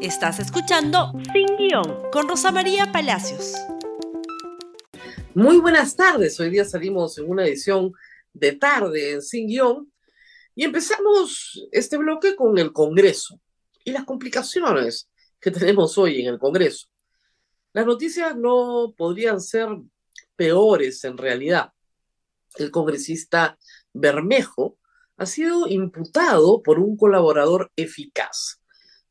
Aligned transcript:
Estás 0.00 0.38
escuchando 0.38 1.12
Sin 1.32 1.56
Guión 1.56 2.08
con 2.12 2.28
Rosa 2.28 2.52
María 2.52 2.92
Palacios. 2.92 3.54
Muy 5.34 5.58
buenas 5.58 5.96
tardes. 5.96 6.38
Hoy 6.38 6.50
día 6.50 6.64
salimos 6.64 7.18
en 7.18 7.28
una 7.28 7.44
edición 7.44 7.92
de 8.32 8.52
tarde 8.52 9.10
en 9.10 9.22
Sin 9.22 9.48
Guión 9.48 9.92
y 10.54 10.62
empezamos 10.62 11.66
este 11.72 11.96
bloque 11.96 12.36
con 12.36 12.56
el 12.58 12.72
Congreso 12.72 13.40
y 13.84 13.90
las 13.90 14.04
complicaciones 14.04 15.10
que 15.40 15.50
tenemos 15.50 15.98
hoy 15.98 16.20
en 16.20 16.28
el 16.32 16.38
Congreso. 16.38 16.86
Las 17.72 17.84
noticias 17.84 18.36
no 18.36 18.94
podrían 18.96 19.40
ser 19.40 19.68
peores 20.36 21.02
en 21.02 21.18
realidad. 21.18 21.72
El 22.54 22.70
congresista 22.70 23.58
Bermejo 23.92 24.78
ha 25.16 25.26
sido 25.26 25.66
imputado 25.66 26.62
por 26.62 26.78
un 26.78 26.96
colaborador 26.96 27.72
eficaz 27.74 28.60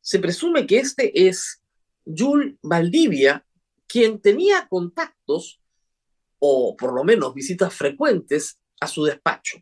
se 0.08 0.20
presume 0.20 0.66
que 0.66 0.78
este 0.78 1.28
es 1.28 1.62
Jules 2.06 2.54
Valdivia, 2.62 3.44
quien 3.86 4.22
tenía 4.22 4.66
contactos, 4.66 5.60
o 6.38 6.74
por 6.78 6.94
lo 6.94 7.04
menos 7.04 7.34
visitas 7.34 7.74
frecuentes, 7.74 8.58
a 8.80 8.86
su 8.86 9.04
despacho. 9.04 9.58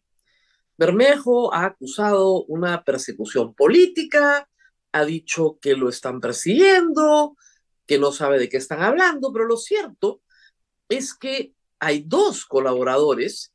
Bermejo 0.78 1.52
ha 1.52 1.64
acusado 1.64 2.44
una 2.44 2.84
persecución 2.84 3.54
política, 3.54 4.48
ha 4.92 5.04
dicho 5.04 5.58
que 5.60 5.74
lo 5.74 5.88
están 5.88 6.20
persiguiendo, 6.20 7.36
que 7.84 7.98
no 7.98 8.12
sabe 8.12 8.38
de 8.38 8.48
qué 8.48 8.58
están 8.58 8.82
hablando, 8.82 9.32
pero 9.32 9.46
lo 9.46 9.56
cierto 9.56 10.22
es 10.88 11.12
que 11.12 11.54
hay 11.80 12.04
dos 12.06 12.46
colaboradores 12.46 13.52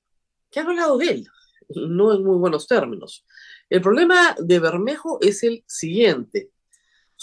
que 0.50 0.60
han 0.60 0.68
hablado 0.68 0.98
de 0.98 1.08
él, 1.08 1.28
no 1.70 2.14
en 2.14 2.22
muy 2.22 2.36
buenos 2.36 2.68
términos. 2.68 3.26
El 3.70 3.80
problema 3.80 4.36
de 4.38 4.60
Bermejo 4.60 5.20
es 5.22 5.44
el 5.44 5.64
siguiente. 5.66 6.52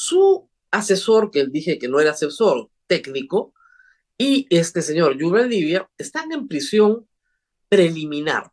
Su 0.00 0.48
asesor, 0.70 1.32
que 1.32 1.44
dije 1.48 1.76
que 1.76 1.88
no 1.88 1.98
era 1.98 2.12
asesor 2.12 2.70
técnico, 2.86 3.52
y 4.16 4.46
este 4.48 4.80
señor 4.80 5.20
Jules 5.20 5.48
Livia 5.48 5.90
están 5.98 6.30
en 6.30 6.46
prisión 6.46 7.08
preliminar. 7.68 8.52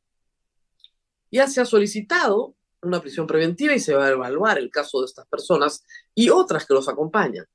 Ya 1.30 1.46
se 1.46 1.62
ha 1.62 1.66
solicitado 1.66 2.56
una 2.82 3.00
prisión 3.00 3.28
preventiva 3.28 3.76
y 3.76 3.80
se 3.80 3.94
va 3.94 4.08
a 4.08 4.10
evaluar 4.10 4.58
el 4.58 4.72
caso 4.72 5.02
de 5.02 5.06
estas 5.06 5.28
personas 5.28 5.84
y 6.16 6.32
otras 6.32 6.66
que 6.66 6.74
los 6.74 6.90
acompañan. 6.90 7.46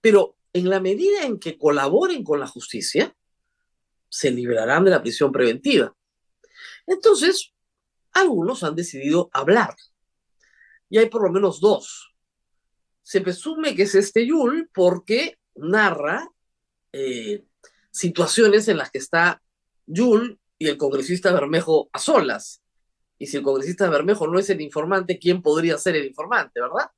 Pero 0.00 0.36
en 0.52 0.70
la 0.70 0.78
medida 0.78 1.24
en 1.24 1.40
que 1.40 1.58
colaboren 1.58 2.22
con 2.22 2.38
la 2.38 2.46
justicia, 2.46 3.12
se 4.08 4.30
librarán 4.30 4.84
de 4.84 4.92
la 4.92 5.02
prisión 5.02 5.32
preventiva. 5.32 5.96
Entonces, 6.86 7.52
algunos 8.12 8.62
han 8.62 8.76
decidido 8.76 9.30
hablar. 9.32 9.74
Y 10.88 10.98
hay 10.98 11.06
por 11.06 11.24
lo 11.24 11.32
menos 11.32 11.60
dos 11.60 12.09
se 13.10 13.20
presume 13.20 13.74
que 13.74 13.82
es 13.82 13.96
este 13.96 14.24
Yul 14.24 14.70
porque 14.72 15.36
narra 15.56 16.30
eh, 16.92 17.44
situaciones 17.90 18.68
en 18.68 18.76
las 18.76 18.92
que 18.92 18.98
está 18.98 19.42
Yul 19.84 20.38
y 20.56 20.68
el 20.68 20.76
congresista 20.76 21.32
Bermejo 21.32 21.90
a 21.92 21.98
solas. 21.98 22.62
Y 23.18 23.26
si 23.26 23.38
el 23.38 23.42
congresista 23.42 23.90
Bermejo 23.90 24.28
no 24.28 24.38
es 24.38 24.48
el 24.50 24.60
informante, 24.60 25.18
¿quién 25.18 25.42
podría 25.42 25.76
ser 25.76 25.96
el 25.96 26.06
informante, 26.06 26.60
verdad? 26.60 26.88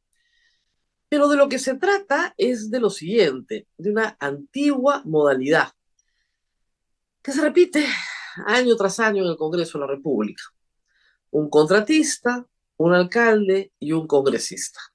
Pero 1.09 1.29
de 1.29 1.37
lo 1.39 1.49
que 1.49 1.59
se 1.59 1.77
trata 1.77 2.35
es 2.37 2.71
de 2.71 2.81
lo 2.81 2.91
siguiente, 2.91 3.67
de 3.79 3.91
una 3.91 4.15
antigua 4.21 5.01
modalidad 5.07 5.73
que 7.23 7.33
se 7.33 7.41
repite 7.41 7.87
año 8.45 8.77
tras 8.77 9.01
año 9.01 9.23
en 9.23 9.31
el 9.31 9.39
Congreso 9.39 9.79
de 9.79 9.87
la 9.87 9.93
República. 9.95 10.43
Un 11.31 11.49
contratista, 11.49 12.47
un 12.77 12.93
alcalde 12.93 13.73
y 13.79 13.93
un 13.93 14.07
congresista. 14.07 14.92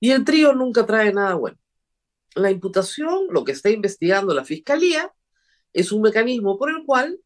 Y 0.00 0.10
el 0.12 0.24
trío 0.24 0.52
nunca 0.54 0.86
trae 0.86 1.12
nada 1.12 1.34
bueno. 1.34 1.58
La 2.34 2.50
imputación, 2.50 3.26
lo 3.30 3.44
que 3.44 3.52
está 3.52 3.70
investigando 3.70 4.34
la 4.34 4.44
fiscalía, 4.44 5.12
es 5.72 5.92
un 5.92 6.02
mecanismo 6.02 6.58
por 6.58 6.70
el 6.70 6.84
cual 6.84 7.18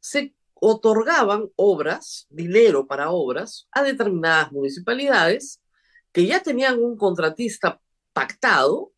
se 0.00 0.34
otorgaban 0.54 1.50
obras, 1.56 2.26
dinero 2.30 2.86
para 2.86 3.10
obras, 3.10 3.68
a 3.72 3.82
determinadas 3.82 4.52
municipalidades 4.52 5.60
que 6.12 6.26
ya 6.26 6.42
tenían 6.42 6.82
un 6.82 6.96
contratista 6.96 7.80
pactado, 8.12 8.92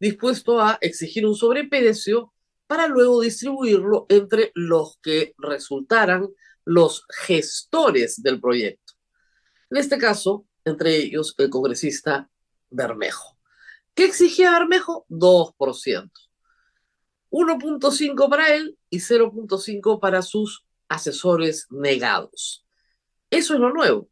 dispuesto 0.00 0.60
a 0.60 0.78
exigir 0.80 1.26
un 1.26 1.34
sobreprecio 1.34 2.32
para 2.66 2.88
luego 2.88 3.20
distribuirlo 3.20 4.06
entre 4.08 4.50
los 4.54 4.98
que 5.02 5.34
resultaran 5.36 6.28
los 6.64 7.04
gestores 7.10 8.22
del 8.22 8.40
proyecto. 8.40 8.94
En 9.68 9.76
este 9.76 9.98
caso, 9.98 10.46
entre 10.64 10.96
ellos 10.96 11.34
el 11.36 11.50
congresista 11.50 12.30
Bermejo. 12.72 13.38
¿Qué 13.94 14.04
exigía 14.04 14.50
Bermejo? 14.52 15.06
2%. 15.08 16.10
1.5 17.30 18.28
para 18.28 18.54
él 18.54 18.78
y 18.90 18.98
0.5 18.98 20.00
para 20.00 20.22
sus 20.22 20.64
asesores 20.88 21.66
negados. 21.70 22.66
Eso 23.30 23.54
es 23.54 23.60
lo 23.60 23.72
nuevo. 23.72 24.08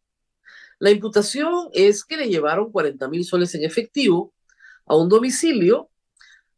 La 0.78 0.90
imputación 0.90 1.68
es 1.74 2.04
que 2.04 2.16
le 2.16 2.28
llevaron 2.28 2.72
40 2.72 3.08
mil 3.08 3.24
soles 3.24 3.54
en 3.54 3.64
efectivo 3.64 4.32
a 4.86 4.96
un 4.96 5.10
domicilio 5.10 5.90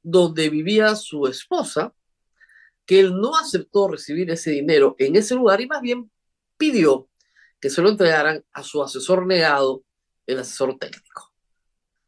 donde 0.02 0.48
vivía 0.48 0.94
su 0.94 1.26
esposa, 1.26 1.92
que 2.86 3.00
él 3.00 3.20
no 3.20 3.36
aceptó 3.36 3.88
recibir 3.88 4.30
ese 4.30 4.50
dinero 4.52 4.94
en 4.98 5.16
ese 5.16 5.34
lugar 5.34 5.60
y 5.60 5.66
más 5.66 5.80
bien 5.80 6.10
pidió 6.56 7.08
que 7.60 7.70
se 7.70 7.82
lo 7.82 7.88
entregaran 7.88 8.44
a 8.52 8.62
su 8.62 8.82
asesor 8.82 9.26
negado, 9.26 9.84
el 10.26 10.38
asesor 10.38 10.78
técnico. 10.78 11.31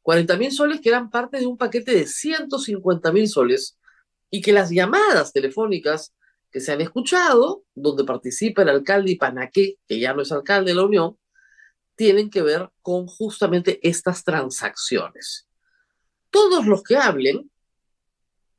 40 0.04 0.37
mil 0.37 0.53
soles 0.53 0.82
que 0.82 0.91
eran 0.91 1.09
parte 1.09 1.38
de 1.38 1.47
un 1.47 1.56
paquete 1.56 1.92
de 1.92 2.06
150 2.06 3.10
mil 3.10 3.26
soles 3.26 3.78
y 4.31 4.42
que 4.42 4.53
las 4.53 4.70
llamadas 4.70 5.32
telefónicas 5.32 6.15
que 6.50 6.60
se 6.60 6.72
han 6.72 6.82
escuchado, 6.82 7.65
donde 7.75 8.04
participa 8.04 8.62
el 8.62 8.69
alcalde 8.69 9.12
Ipanaqué, 9.12 9.78
que 9.88 9.98
ya 9.98 10.12
no 10.12 10.20
es 10.20 10.31
alcalde 10.31 10.72
de 10.72 10.76
la 10.76 10.84
Unión, 10.84 11.19
tienen 11.97 12.28
que 12.28 12.42
ver 12.42 12.69
con 12.82 13.06
justamente 13.06 13.81
estas 13.82 14.22
transacciones. 14.25 15.48
Todos 16.28 16.66
los 16.66 16.82
que 16.82 16.98
hablen, 16.98 17.50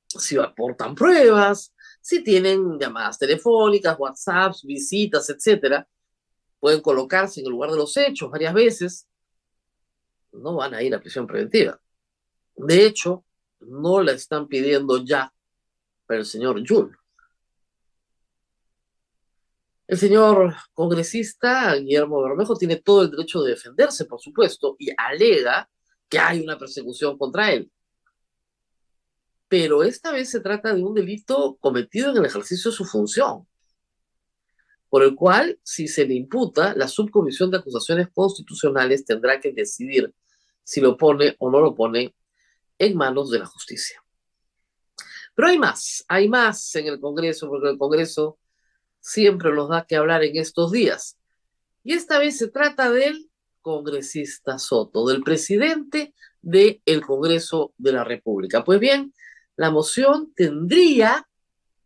si 0.07 0.37
aportan 0.37 0.95
pruebas, 0.95 1.75
si 2.01 2.23
tienen 2.23 2.79
llamadas 2.79 3.19
telefónicas, 3.19 3.99
WhatsApps, 3.99 4.63
visitas, 4.63 5.29
etcétera, 5.29 5.87
pueden 6.59 6.81
colocarse 6.81 7.41
en 7.41 7.45
el 7.45 7.51
lugar 7.51 7.69
de 7.69 7.77
los 7.77 7.95
hechos 7.97 8.31
varias 8.31 8.53
veces 8.55 9.07
no 10.35 10.55
van 10.55 10.73
a 10.73 10.83
ir 10.83 10.93
a 10.93 10.99
prisión 10.99 11.27
preventiva. 11.27 11.79
De 12.55 12.85
hecho, 12.85 13.25
no 13.59 14.01
la 14.01 14.13
están 14.13 14.47
pidiendo 14.47 15.03
ya 15.03 15.33
para 16.05 16.19
el 16.19 16.25
señor 16.25 16.63
Yul. 16.63 16.97
El 19.87 19.97
señor 19.97 20.55
congresista 20.73 21.75
Guillermo 21.75 22.23
Bermejo 22.23 22.55
tiene 22.55 22.77
todo 22.77 23.03
el 23.03 23.11
derecho 23.11 23.43
de 23.43 23.51
defenderse, 23.51 24.05
por 24.05 24.19
supuesto, 24.19 24.75
y 24.79 24.89
alega 24.97 25.69
que 26.09 26.17
hay 26.17 26.41
una 26.41 26.57
persecución 26.57 27.17
contra 27.17 27.51
él. 27.51 27.71
Pero 29.47 29.83
esta 29.83 30.11
vez 30.11 30.29
se 30.29 30.39
trata 30.39 30.73
de 30.73 30.83
un 30.83 30.95
delito 30.95 31.57
cometido 31.59 32.09
en 32.11 32.17
el 32.17 32.25
ejercicio 32.25 32.71
de 32.71 32.77
su 32.77 32.85
función, 32.85 33.47
por 34.89 35.03
el 35.03 35.13
cual, 35.13 35.59
si 35.61 35.87
se 35.87 36.05
le 36.05 36.15
imputa, 36.15 36.73
la 36.75 36.87
subcomisión 36.87 37.51
de 37.51 37.57
acusaciones 37.57 38.07
constitucionales 38.13 39.05
tendrá 39.05 39.39
que 39.39 39.51
decidir 39.51 40.11
si 40.65 40.81
lo 40.81 40.97
pone 40.97 41.35
o 41.39 41.49
no 41.49 41.61
lo 41.61 41.73
pone 41.73 42.13
en 42.77 42.97
manos 42.97 43.31
de 43.31 43.39
la 43.39 43.45
justicia. 43.45 44.03
Pero 45.33 45.49
hay 45.49 45.57
más, 45.57 46.03
hay 46.07 46.27
más 46.27 46.75
en 46.75 46.87
el 46.87 46.99
Congreso, 46.99 47.47
porque 47.47 47.69
el 47.69 47.77
Congreso 47.77 48.39
siempre 48.99 49.53
nos 49.53 49.69
da 49.69 49.85
que 49.85 49.95
hablar 49.95 50.23
en 50.23 50.37
estos 50.37 50.71
días. 50.71 51.17
Y 51.83 51.93
esta 51.93 52.17
vez 52.19 52.37
se 52.37 52.47
trata 52.47 52.91
del 52.91 53.29
congresista 53.61 54.57
Soto, 54.57 55.05
del 55.07 55.23
presidente 55.23 56.13
del 56.41 57.05
Congreso 57.05 57.73
de 57.77 57.91
la 57.91 58.03
República. 58.03 58.63
Pues 58.63 58.79
bien, 58.79 59.13
la 59.55 59.71
moción 59.71 60.33
tendría 60.35 61.27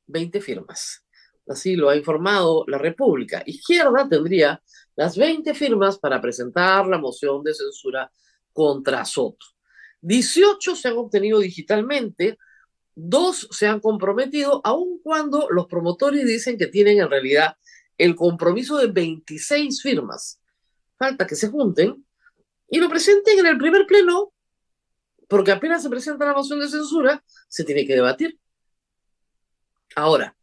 20 0.08 0.42
firmas. 0.42 1.06
Así 1.48 1.76
lo 1.76 1.90
ha 1.90 1.96
informado 1.96 2.64
la 2.68 2.78
República. 2.78 3.42
Izquierda 3.46 4.08
tendría 4.08 4.62
las 4.96 5.18
20 5.18 5.54
firmas 5.54 5.98
para 5.98 6.22
presentar 6.22 6.86
la 6.88 6.98
moción 7.00 7.44
de 7.44 7.54
censura 7.54 8.12
contra 8.60 9.06
Soto. 9.06 9.46
18 10.02 10.76
se 10.76 10.90
han 10.90 10.98
obtenido 10.98 11.40
digitalmente, 11.40 12.38
dos 12.94 13.48
se 13.52 13.68
han 13.68 13.80
comprometido, 13.80 14.60
aun 14.66 15.00
cuando 15.02 15.48
los 15.50 15.66
promotores 15.68 16.26
dicen 16.26 16.58
que 16.58 16.68
tienen 16.68 17.00
en 17.00 17.10
realidad 17.10 17.56
el 17.98 18.18
compromiso 18.18 18.76
de 18.76 18.88
26 18.88 19.82
firmas. 19.82 20.42
Falta 20.98 21.26
que 21.26 21.36
se 21.36 21.48
junten 21.48 22.06
y 22.70 22.80
lo 22.80 22.90
presenten 22.90 23.40
en 23.40 23.46
el 23.46 23.58
primer 23.58 23.86
pleno, 23.88 24.34
porque 25.30 25.54
apenas 25.54 25.82
se 25.82 25.90
presenta 25.90 26.26
la 26.26 26.34
moción 26.34 26.60
de 26.60 26.68
censura, 26.68 27.24
se 27.48 27.64
tiene 27.64 27.88
que 27.88 27.96
debatir. 27.96 28.38
Ahora, 29.96 30.36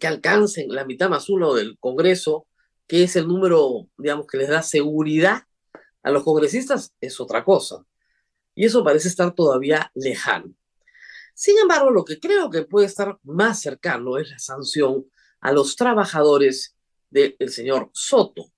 que 0.00 0.08
alcancen 0.08 0.74
la 0.74 0.84
mitad 0.84 1.08
más 1.08 1.28
uno 1.28 1.54
del 1.54 1.78
Congreso, 1.78 2.48
que 2.88 3.04
es 3.04 3.14
el 3.14 3.28
número, 3.28 3.86
digamos, 3.96 4.26
que 4.26 4.38
les 4.38 4.48
da 4.48 4.60
seguridad 4.60 5.44
a 6.02 6.10
los 6.10 6.24
congresistas 6.24 6.94
es 7.00 7.20
otra 7.20 7.44
cosa. 7.44 7.84
y 8.54 8.66
eso 8.66 8.84
parece 8.84 9.08
estar 9.08 9.34
todavía 9.34 9.90
lejano. 9.94 10.54
Sin 11.34 11.58
embargo, 11.58 11.90
lo 11.90 12.04
que 12.04 12.20
creo 12.20 12.50
que 12.50 12.62
puede 12.64 12.86
estar 12.86 13.18
más 13.22 13.60
cercano 13.60 14.18
es 14.18 14.30
la 14.30 14.38
sanción 14.38 15.06
a 15.40 15.52
los 15.52 15.76
trabajadores 15.76 16.76
del 17.10 17.36
señor 17.48 17.90
Soto, 17.94 18.52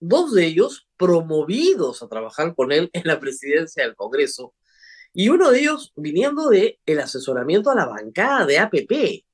dos 0.00 0.32
de 0.32 0.46
ellos 0.46 0.88
promovidos 0.96 2.02
a 2.02 2.08
trabajar 2.08 2.54
con 2.54 2.72
él 2.72 2.90
en 2.92 3.02
la 3.06 3.20
presidencia 3.20 3.84
del 3.84 3.94
Congreso, 3.94 4.54
y 5.12 5.28
uno 5.28 5.50
de 5.50 5.60
ellos 5.60 5.92
viniendo 5.96 6.48
de 6.48 6.80
el 6.84 7.00
asesoramiento 7.00 7.70
a 7.70 7.74
la 7.74 7.86
bancada 7.86 8.44
de 8.44 8.58
APP. 8.58 9.24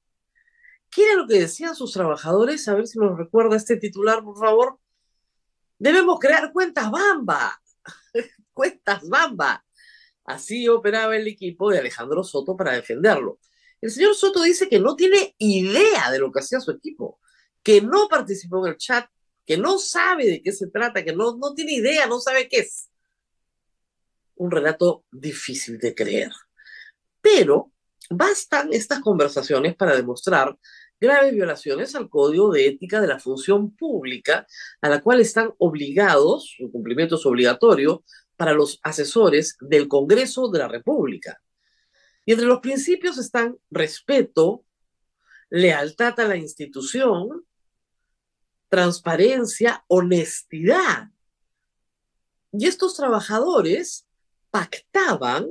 ¿Qué 0.90 1.04
era 1.04 1.14
lo 1.14 1.26
que 1.26 1.40
decían 1.40 1.74
sus 1.74 1.92
trabajadores? 1.92 2.68
A 2.68 2.74
ver 2.74 2.86
si 2.86 2.98
nos 2.98 3.16
recuerda 3.16 3.56
este 3.56 3.76
titular, 3.76 4.22
por 4.22 4.38
favor. 4.38 4.78
Debemos 5.82 6.20
crear 6.20 6.52
cuentas 6.52 6.88
Bamba. 6.92 7.60
cuentas 8.54 9.08
Bamba. 9.08 9.64
Así 10.24 10.68
operaba 10.68 11.16
el 11.16 11.26
equipo 11.26 11.72
de 11.72 11.80
Alejandro 11.80 12.22
Soto 12.22 12.56
para 12.56 12.74
defenderlo. 12.74 13.40
El 13.80 13.90
señor 13.90 14.14
Soto 14.14 14.44
dice 14.44 14.68
que 14.68 14.78
no 14.78 14.94
tiene 14.94 15.34
idea 15.38 16.08
de 16.12 16.20
lo 16.20 16.30
que 16.30 16.38
hacía 16.38 16.60
su 16.60 16.70
equipo, 16.70 17.18
que 17.64 17.80
no 17.80 18.06
participó 18.06 18.64
en 18.64 18.74
el 18.74 18.78
chat, 18.78 19.10
que 19.44 19.58
no 19.58 19.76
sabe 19.76 20.26
de 20.26 20.40
qué 20.40 20.52
se 20.52 20.68
trata, 20.68 21.02
que 21.02 21.16
no, 21.16 21.36
no 21.36 21.52
tiene 21.52 21.72
idea, 21.72 22.06
no 22.06 22.20
sabe 22.20 22.48
qué 22.48 22.58
es. 22.58 22.88
Un 24.36 24.52
relato 24.52 25.04
difícil 25.10 25.78
de 25.78 25.96
creer. 25.96 26.30
Pero 27.20 27.72
bastan 28.08 28.72
estas 28.72 29.00
conversaciones 29.00 29.74
para 29.74 29.96
demostrar 29.96 30.56
graves 31.02 31.34
violaciones 31.34 31.96
al 31.96 32.08
Código 32.08 32.52
de 32.52 32.68
Ética 32.68 33.00
de 33.00 33.08
la 33.08 33.18
Función 33.18 33.74
Pública, 33.74 34.46
a 34.80 34.88
la 34.88 35.00
cual 35.02 35.20
están 35.20 35.52
obligados, 35.58 36.54
su 36.56 36.70
cumplimiento 36.70 37.16
es 37.16 37.26
obligatorio, 37.26 38.04
para 38.36 38.52
los 38.52 38.78
asesores 38.84 39.56
del 39.60 39.88
Congreso 39.88 40.48
de 40.48 40.60
la 40.60 40.68
República. 40.68 41.42
Y 42.24 42.32
entre 42.32 42.46
los 42.46 42.60
principios 42.60 43.18
están 43.18 43.58
respeto, 43.68 44.64
lealtad 45.50 46.20
a 46.20 46.28
la 46.28 46.36
institución, 46.36 47.44
transparencia, 48.68 49.84
honestidad. 49.88 51.08
Y 52.52 52.68
estos 52.68 52.94
trabajadores 52.94 54.06
pactaban 54.52 55.48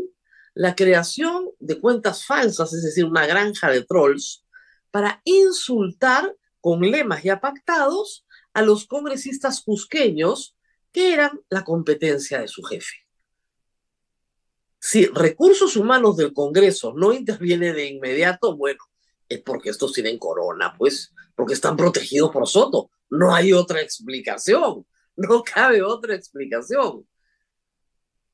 la 0.53 0.75
creación 0.75 1.49
de 1.59 1.77
cuentas 1.77 2.25
falsas, 2.25 2.71
es 2.73 2.83
decir, 2.83 3.03
una 3.03 3.25
granja 3.25 3.69
de 3.69 3.83
trolls, 3.83 4.45
para 4.91 5.21
insultar 5.23 6.35
con 6.59 6.81
lemas 6.81 7.23
ya 7.23 7.39
pactados 7.39 8.25
a 8.53 8.61
los 8.61 8.85
congresistas 8.85 9.61
cusqueños 9.61 10.55
que 10.91 11.13
eran 11.13 11.41
la 11.49 11.63
competencia 11.63 12.39
de 12.39 12.47
su 12.47 12.61
jefe. 12.63 12.95
Si 14.79 15.05
recursos 15.05 15.75
humanos 15.75 16.17
del 16.17 16.33
Congreso 16.33 16.93
no 16.93 17.13
interviene 17.13 17.71
de 17.71 17.87
inmediato, 17.87 18.57
bueno, 18.57 18.83
es 19.29 19.41
porque 19.41 19.69
estos 19.69 19.93
tienen 19.93 20.17
corona, 20.17 20.75
pues, 20.77 21.13
porque 21.35 21.53
están 21.53 21.77
protegidos 21.77 22.31
por 22.31 22.47
Soto. 22.47 22.89
No 23.09 23.33
hay 23.33 23.53
otra 23.53 23.81
explicación, 23.81 24.85
no 25.15 25.43
cabe 25.43 25.81
otra 25.81 26.15
explicación. 26.15 27.07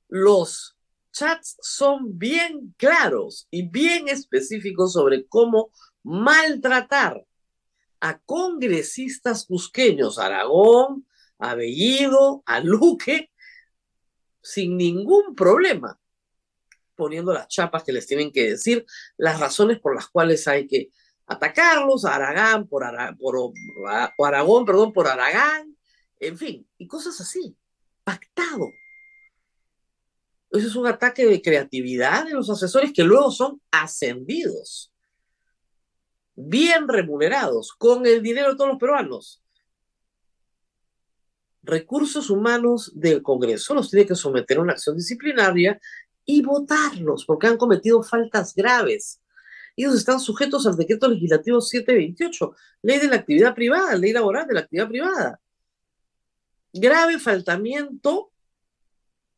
Los 0.08 0.78
chats 1.12 1.58
son 1.62 2.18
bien 2.18 2.74
claros 2.78 3.48
y 3.52 3.68
bien 3.68 4.08
específicos 4.08 4.94
sobre 4.94 5.28
cómo 5.28 5.72
maltratar 6.08 7.26
a 8.00 8.20
congresistas 8.20 9.46
cusqueños, 9.46 10.20
Aragón, 10.20 11.06
a 11.38 11.54
Bellido, 11.54 12.44
a 12.46 12.62
Luque, 12.62 13.32
sin 14.42 14.78
ningún 14.78 15.36
problema, 15.36 16.00
poniendo 16.96 17.34
las 17.34 17.50
chapas 17.50 17.84
que 17.84 17.92
les 17.92 18.08
tienen 18.08 18.32
que 18.32 18.52
decir, 18.52 18.86
las 19.18 19.40
razones 19.42 19.80
por 19.80 19.94
las 19.94 20.08
cuales 20.08 20.48
hay 20.48 20.66
que 20.66 20.90
atacarlos, 21.26 22.06
a 22.06 22.16
Aragán 22.16 22.68
por, 22.68 22.86
por, 23.20 24.28
Aragón, 24.28 24.66
perdón, 24.66 24.94
por 24.94 25.08
Aragán, 25.08 25.76
en 26.22 26.38
fin, 26.38 26.66
y 26.78 26.88
cosas 26.88 27.20
así, 27.20 27.58
pactado. 28.06 28.72
Eso 30.52 30.68
es 30.68 30.76
un 30.78 30.88
ataque 30.88 31.26
de 31.26 31.42
creatividad 31.42 32.26
de 32.26 32.34
los 32.34 32.50
asesores 32.50 32.94
que 32.94 33.04
luego 33.04 33.30
son 33.30 33.62
ascendidos, 33.72 34.94
bien 36.38 36.88
remunerados, 36.88 37.74
con 37.78 38.06
el 38.06 38.24
dinero 38.24 38.52
de 38.52 38.56
todos 38.56 38.70
los 38.70 38.80
peruanos 38.80 39.44
recursos 41.68 42.30
humanos 42.30 42.92
del 42.96 43.22
Congreso 43.22 43.76
los 43.76 43.92
tiene 43.92 44.08
que 44.08 44.16
someter 44.16 44.58
a 44.58 44.62
una 44.62 44.74
acción 44.74 44.96
disciplinaria 44.96 45.80
y 46.26 46.42
votarlos 46.42 47.26
porque 47.26 47.48
han 47.48 47.58
cometido 47.58 48.02
faltas 48.02 48.56
graves. 48.56 49.22
Ellos 49.76 49.94
están 49.96 50.20
sujetos 50.20 50.66
al 50.66 50.76
decreto 50.76 51.08
legislativo 51.08 51.62
728, 51.62 52.56
ley 52.82 53.00
de 53.00 53.08
la 53.08 53.18
actividad 53.18 53.54
privada, 53.54 53.96
ley 53.96 54.12
laboral 54.12 54.48
de 54.48 54.54
la 54.56 54.62
actividad 54.62 54.88
privada. 54.88 55.42
Grave 56.74 57.20
faltamiento 57.20 58.32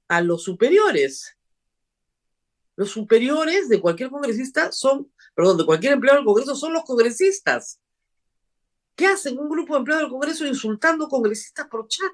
a 0.08 0.22
los 0.22 0.44
superiores. 0.44 1.36
Los 2.76 2.92
superiores 2.92 3.68
de 3.68 3.82
cualquier 3.82 4.10
congresista 4.10 4.72
son, 4.72 5.12
perdón, 5.40 5.58
de 5.58 5.66
cualquier 5.66 5.94
empleado 5.94 6.18
del 6.18 6.26
Congreso 6.26 6.54
son 6.54 6.74
los 6.74 6.84
congresistas. 6.84 7.80
¿Qué 8.94 9.08
hacen 9.08 9.40
un 9.40 9.48
grupo 9.48 9.74
de 9.74 9.80
empleados 9.80 10.04
del 10.04 10.12
Congreso 10.12 10.46
insultando 10.46 11.08
congresistas 11.08 11.66
por 11.68 11.88
chat? 11.88 12.12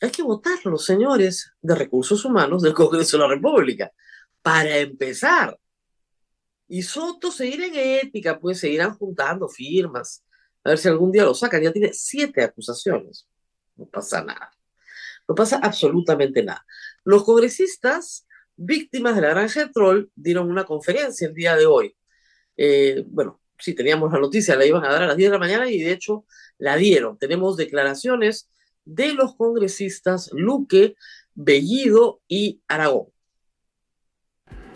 Hay 0.00 0.12
que 0.12 0.22
votar 0.22 0.64
los 0.66 0.84
señores 0.84 1.52
de 1.60 1.74
recursos 1.74 2.24
humanos 2.24 2.62
del 2.62 2.74
Congreso 2.74 3.16
de 3.16 3.24
la 3.24 3.28
República, 3.28 3.90
para 4.40 4.78
empezar. 4.78 5.58
Y 6.68 6.82
Soto 6.82 7.32
seguir 7.32 7.60
en 7.60 7.74
ética, 7.74 8.38
pues 8.38 8.60
seguirán 8.60 8.96
juntando 8.96 9.48
firmas, 9.48 10.24
a 10.62 10.68
ver 10.68 10.78
si 10.78 10.86
algún 10.86 11.10
día 11.10 11.24
lo 11.24 11.34
sacan. 11.34 11.60
Ya 11.60 11.72
tiene 11.72 11.92
siete 11.92 12.44
acusaciones. 12.44 13.26
No 13.74 13.84
pasa 13.86 14.22
nada. 14.22 14.52
No 15.26 15.34
pasa 15.34 15.58
absolutamente 15.60 16.40
nada. 16.44 16.64
Los 17.02 17.24
congresistas, 17.24 18.27
víctimas 18.58 19.14
de 19.14 19.22
la 19.22 19.30
granja 19.30 19.60
de 19.64 19.72
troll, 19.72 20.06
dieron 20.14 20.50
una 20.50 20.64
conferencia 20.64 21.28
el 21.28 21.34
día 21.34 21.56
de 21.56 21.66
hoy. 21.66 21.96
Eh, 22.56 23.04
bueno, 23.08 23.40
sí 23.58 23.74
teníamos 23.74 24.12
la 24.12 24.18
noticia, 24.18 24.56
la 24.56 24.66
iban 24.66 24.84
a 24.84 24.92
dar 24.92 25.04
a 25.04 25.06
las 25.06 25.16
10 25.16 25.30
de 25.30 25.32
la 25.32 25.38
mañana 25.38 25.70
y 25.70 25.80
de 25.80 25.92
hecho 25.92 26.26
la 26.58 26.76
dieron. 26.76 27.18
Tenemos 27.18 27.56
declaraciones 27.56 28.50
de 28.84 29.14
los 29.14 29.36
congresistas 29.36 30.30
Luque, 30.32 30.96
Bellido 31.34 32.20
y 32.28 32.60
Aragón. 32.68 33.06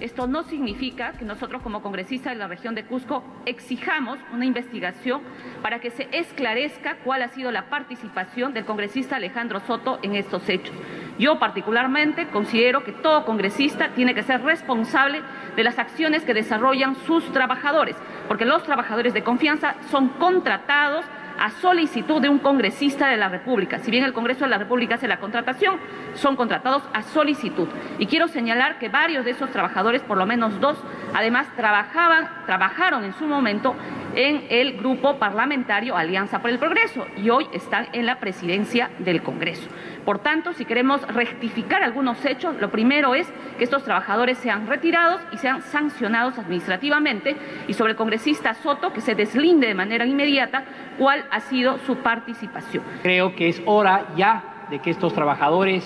Esto 0.02 0.26
no 0.26 0.42
significa 0.42 1.12
que 1.12 1.24
nosotros 1.24 1.62
como 1.62 1.80
congresistas 1.80 2.32
de 2.32 2.38
la 2.40 2.48
región 2.48 2.74
de 2.74 2.84
Cusco 2.84 3.22
exijamos 3.46 4.18
una 4.32 4.44
investigación 4.44 5.20
para 5.62 5.78
que 5.78 5.90
se 5.90 6.08
esclarezca 6.10 6.96
cuál 7.04 7.22
ha 7.22 7.28
sido 7.28 7.52
la 7.52 7.70
participación 7.70 8.52
del 8.52 8.64
congresista 8.64 9.14
Alejandro 9.14 9.60
Soto 9.60 10.00
en 10.02 10.16
estos 10.16 10.48
hechos. 10.48 10.74
Yo 11.20 11.38
particularmente 11.38 12.26
considero 12.30 12.82
que 12.82 12.90
todo 12.90 13.24
congresista 13.24 13.90
tiene 13.94 14.12
que 14.12 14.24
ser 14.24 14.42
responsable 14.42 15.22
de 15.54 15.62
las 15.62 15.78
acciones 15.78 16.24
que 16.24 16.34
desarrollan 16.34 16.96
sus 17.06 17.32
trabajadores, 17.32 17.94
porque 18.26 18.44
los 18.44 18.64
trabajadores 18.64 19.14
de 19.14 19.22
confianza 19.22 19.76
son 19.92 20.08
contratados 20.08 21.04
a 21.38 21.50
solicitud 21.50 22.20
de 22.20 22.28
un 22.28 22.38
congresista 22.38 23.08
de 23.08 23.16
la 23.16 23.28
República. 23.28 23.78
Si 23.78 23.90
bien 23.90 24.04
el 24.04 24.12
Congreso 24.12 24.44
de 24.44 24.50
la 24.50 24.58
República 24.58 24.96
hace 24.96 25.08
la 25.08 25.18
contratación, 25.18 25.78
son 26.14 26.36
contratados 26.36 26.82
a 26.92 27.02
solicitud. 27.02 27.68
Y 27.98 28.06
quiero 28.06 28.28
señalar 28.28 28.78
que 28.78 28.88
varios 28.88 29.24
de 29.24 29.32
esos 29.32 29.50
trabajadores, 29.50 30.02
por 30.02 30.18
lo 30.18 30.26
menos 30.26 30.60
dos, 30.60 30.78
además 31.14 31.46
trabajaban, 31.56 32.28
trabajaron 32.46 33.04
en 33.04 33.14
su 33.14 33.26
momento 33.26 33.74
en 34.14 34.44
el 34.50 34.76
grupo 34.76 35.16
parlamentario 35.16 35.96
Alianza 35.96 36.40
por 36.40 36.50
el 36.50 36.58
Progreso 36.58 37.06
y 37.16 37.30
hoy 37.30 37.46
están 37.52 37.88
en 37.92 38.06
la 38.06 38.18
presidencia 38.18 38.90
del 38.98 39.22
Congreso. 39.22 39.68
Por 40.04 40.18
tanto, 40.18 40.52
si 40.52 40.64
queremos 40.64 41.06
rectificar 41.08 41.82
algunos 41.82 42.24
hechos, 42.24 42.56
lo 42.60 42.70
primero 42.70 43.14
es 43.14 43.32
que 43.56 43.64
estos 43.64 43.84
trabajadores 43.84 44.38
sean 44.38 44.66
retirados 44.66 45.20
y 45.32 45.38
sean 45.38 45.62
sancionados 45.62 46.38
administrativamente 46.38 47.36
y 47.68 47.72
sobre 47.74 47.92
el 47.92 47.96
congresista 47.96 48.54
Soto 48.54 48.92
que 48.92 49.00
se 49.00 49.14
deslinde 49.14 49.68
de 49.68 49.74
manera 49.74 50.04
inmediata 50.04 50.64
cuál 50.98 51.24
ha 51.30 51.40
sido 51.40 51.78
su 51.86 51.96
participación. 51.96 52.82
Creo 53.02 53.34
que 53.34 53.48
es 53.48 53.62
hora 53.64 54.08
ya 54.16 54.66
de 54.70 54.80
que 54.80 54.90
estos 54.90 55.14
trabajadores 55.14 55.84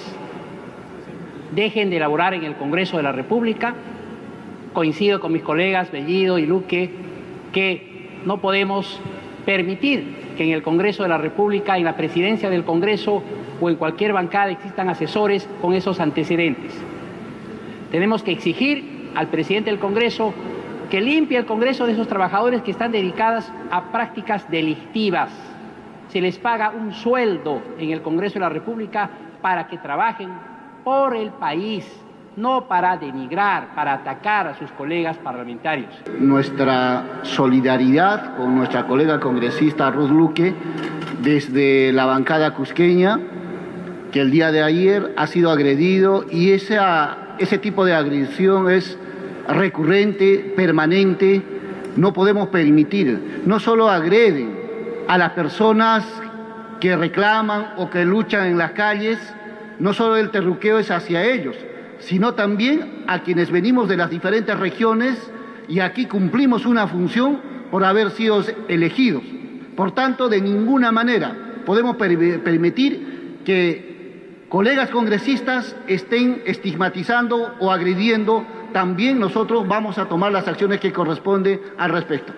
dejen 1.53 1.91
de 1.91 1.97
elaborar 1.97 2.35
en 2.35 2.45
el 2.45 2.57
Congreso 2.57 2.97
de 2.97 3.03
la 3.03 3.13
República. 3.13 3.75
Coincido 4.73 5.21
con 5.21 5.33
mis 5.33 5.43
colegas 5.43 5.91
Bellido 5.91 6.39
y 6.39 6.47
Luque 6.47 6.91
que 7.53 7.96
no 8.27 8.39
podemos 8.39 9.01
permitir 9.47 10.35
que 10.37 10.45
en 10.45 10.51
el 10.51 10.63
Congreso 10.63 11.05
de 11.05 11.09
la 11.09 11.17
República, 11.17 11.79
en 11.79 11.85
la 11.85 11.97
presidencia 11.97 12.51
del 12.51 12.65
Congreso 12.65 13.23
o 13.61 13.71
en 13.71 13.77
cualquier 13.77 14.13
bancada 14.13 14.51
existan 14.51 14.91
asesores 14.91 15.49
con 15.63 15.73
esos 15.73 16.01
antecedentes. 16.01 16.75
Tenemos 17.91 18.23
que 18.23 18.33
exigir 18.33 19.11
al 19.15 19.29
presidente 19.29 19.71
del 19.71 19.79
Congreso 19.79 20.35
que 20.91 21.01
limpie 21.01 21.39
el 21.39 21.47
Congreso 21.47 21.87
de 21.87 21.93
esos 21.93 22.09
trabajadores 22.09 22.63
que 22.63 22.73
están 22.73 22.93
dedicadas 22.93 23.51
a 23.71 23.93
prácticas 23.93 24.51
delictivas. 24.51 25.31
Se 26.09 26.21
les 26.21 26.39
paga 26.39 26.71
un 26.71 26.93
sueldo 26.93 27.63
en 27.79 27.91
el 27.91 28.03
Congreso 28.03 28.35
de 28.35 28.41
la 28.41 28.49
República 28.49 29.09
para 29.41 29.69
que 29.69 29.79
trabajen 29.79 30.31
por 30.85 31.17
el 31.17 31.31
país, 31.31 31.85
no 32.37 32.69
para 32.69 32.97
denigrar, 32.99 33.75
para 33.75 33.95
atacar 33.95 34.47
a 34.47 34.55
sus 34.55 34.71
colegas 34.73 35.17
parlamentarios. 35.17 35.91
Nuestra 36.19 37.21
solidaridad 37.23 38.37
con 38.37 38.55
nuestra 38.55 38.87
colega 38.87 39.19
congresista 39.19 39.91
Ruth 39.91 40.11
Luque 40.11 40.55
desde 41.23 41.93
la 41.93 42.05
bancada 42.05 42.55
cusqueña, 42.55 43.19
que 44.13 44.21
el 44.21 44.31
día 44.31 44.53
de 44.53 44.63
ayer 44.63 45.15
ha 45.17 45.27
sido 45.27 45.51
agredido 45.51 46.27
y 46.31 46.53
ese 46.53 47.59
tipo 47.61 47.85
de 47.85 47.95
agresión 47.95 48.71
es 48.71 48.99
recurrente, 49.49 50.53
permanente, 50.57 51.43
no 51.97 52.13
podemos 52.13 52.49
permitir. 52.49 53.43
No 53.47 53.61
solo 53.61 53.89
agreden 53.89 54.55
a 55.09 55.17
las 55.17 55.33
personas 55.33 56.05
que 56.81 56.97
reclaman 56.97 57.75
o 57.79 57.89
que 57.89 58.05
luchan 58.05 58.47
en 58.47 58.59
las 58.59 58.73
calles, 58.73 59.19
no 59.79 59.95
solo 59.95 60.17
el 60.17 60.31
terruqueo 60.31 60.79
es 60.79 60.91
hacia 60.91 61.25
ellos, 61.25 61.57
sino 61.99 62.35
también 62.35 63.05
a 63.07 63.23
quienes 63.23 63.51
venimos 63.51 63.89
de 63.89 63.97
las 63.97 64.11
diferentes 64.11 64.59
regiones 64.59 65.19
y 65.69 65.81
aquí 65.81 66.07
cumplimos 66.07 66.67
una 66.67 66.87
función 66.87 67.41
por 67.71 67.85
haber 67.85 68.11
sido 68.11 68.45
elegidos. 68.69 69.23
Por 69.77 69.95
tanto, 69.95 70.29
de 70.29 70.41
ninguna 70.41 70.93
manera 70.93 71.63
podemos 71.67 71.97
permitir 71.97 73.43
que 73.45 74.47
colegas 74.49 74.91
congresistas 74.91 75.77
estén 75.87 76.43
estigmatizando 76.47 77.55
o 77.61 77.71
agrediendo. 77.71 78.47
También 78.73 79.19
nosotros 79.19 79.67
vamos 79.67 79.99
a 79.99 80.09
tomar 80.09 80.33
las 80.33 80.47
acciones 80.49 80.81
que 80.81 80.93
corresponden 80.93 81.61
al 81.77 81.91
respecto. 81.91 82.33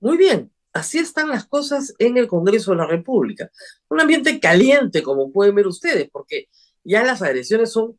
Muy 0.00 0.16
bien, 0.16 0.50
así 0.72 0.98
están 0.98 1.28
las 1.28 1.44
cosas 1.44 1.94
en 1.98 2.16
el 2.16 2.26
Congreso 2.26 2.72
de 2.72 2.78
la 2.78 2.86
República. 2.86 3.50
Un 3.88 4.00
ambiente 4.00 4.40
caliente, 4.40 5.02
como 5.02 5.30
pueden 5.30 5.54
ver 5.54 5.68
ustedes, 5.68 6.08
porque 6.10 6.48
ya 6.84 7.02
las 7.04 7.22
agresiones 7.22 7.72
son 7.72 7.98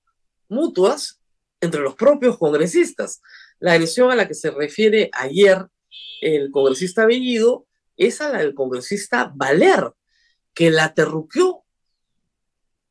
mutuas 0.49 1.19
entre 1.61 1.81
los 1.81 1.95
propios 1.95 2.37
congresistas. 2.37 3.21
La 3.59 3.73
agresión 3.73 4.11
a 4.11 4.15
la 4.15 4.27
que 4.27 4.33
se 4.33 4.51
refiere 4.51 5.09
ayer 5.13 5.65
el 6.21 6.51
congresista 6.51 7.05
Bellido 7.05 7.67
es 7.97 8.21
a 8.21 8.29
la 8.29 8.39
del 8.39 8.53
congresista 8.53 9.31
Valer, 9.33 9.91
que 10.53 10.71
la 10.71 10.93
terruqueó 10.93 11.63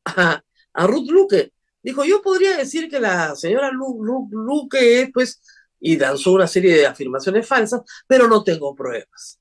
a, 0.05 0.43
Ruth 0.73 1.09
Luque. 1.09 1.53
Dijo, 1.81 2.03
yo 2.05 2.21
podría 2.21 2.57
decir 2.57 2.89
que 2.89 2.99
la 2.99 3.35
señora 3.35 3.71
Luque 3.71 5.01
es, 5.01 5.11
pues, 5.13 5.41
y 5.79 5.97
lanzó 5.97 6.31
una 6.31 6.47
serie 6.47 6.75
de 6.75 6.87
afirmaciones 6.87 7.47
falsas, 7.47 7.81
pero 8.07 8.27
no 8.27 8.43
tengo 8.43 8.73
pruebas. 8.73 9.39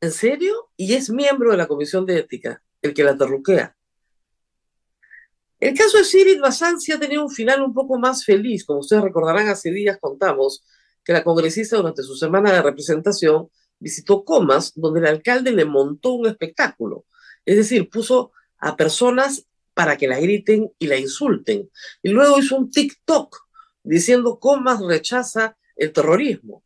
¿En 0.00 0.12
serio? 0.12 0.70
Y 0.76 0.94
es 0.94 1.10
miembro 1.10 1.50
de 1.50 1.56
la 1.56 1.68
Comisión 1.68 2.06
de 2.06 2.18
Ética, 2.18 2.62
el 2.80 2.94
que 2.94 3.04
la 3.04 3.16
terruquea. 3.16 3.76
El 5.62 5.78
caso 5.78 5.96
de 5.96 6.04
Sirit 6.04 6.40
Bazán 6.40 6.80
sí 6.80 6.90
ha 6.90 6.98
tenido 6.98 7.22
un 7.22 7.30
final 7.30 7.62
un 7.62 7.72
poco 7.72 7.96
más 7.96 8.24
feliz. 8.24 8.64
Como 8.64 8.80
ustedes 8.80 9.00
recordarán, 9.00 9.46
hace 9.46 9.70
días 9.70 9.96
contamos 10.00 10.64
que 11.04 11.12
la 11.12 11.22
congresista 11.22 11.76
durante 11.76 12.02
su 12.02 12.16
semana 12.16 12.52
de 12.52 12.62
representación 12.62 13.48
visitó 13.78 14.24
Comas, 14.24 14.72
donde 14.74 14.98
el 14.98 15.06
alcalde 15.06 15.52
le 15.52 15.64
montó 15.64 16.14
un 16.14 16.26
espectáculo. 16.26 17.04
Es 17.46 17.58
decir, 17.58 17.88
puso 17.88 18.32
a 18.58 18.76
personas 18.76 19.46
para 19.72 19.96
que 19.96 20.08
la 20.08 20.18
griten 20.18 20.72
y 20.80 20.88
la 20.88 20.96
insulten. 20.96 21.70
Y 22.02 22.08
luego 22.08 22.40
hizo 22.40 22.56
un 22.56 22.68
TikTok 22.68 23.46
diciendo 23.84 24.40
Comas 24.40 24.80
rechaza 24.80 25.56
el 25.76 25.92
terrorismo. 25.92 26.64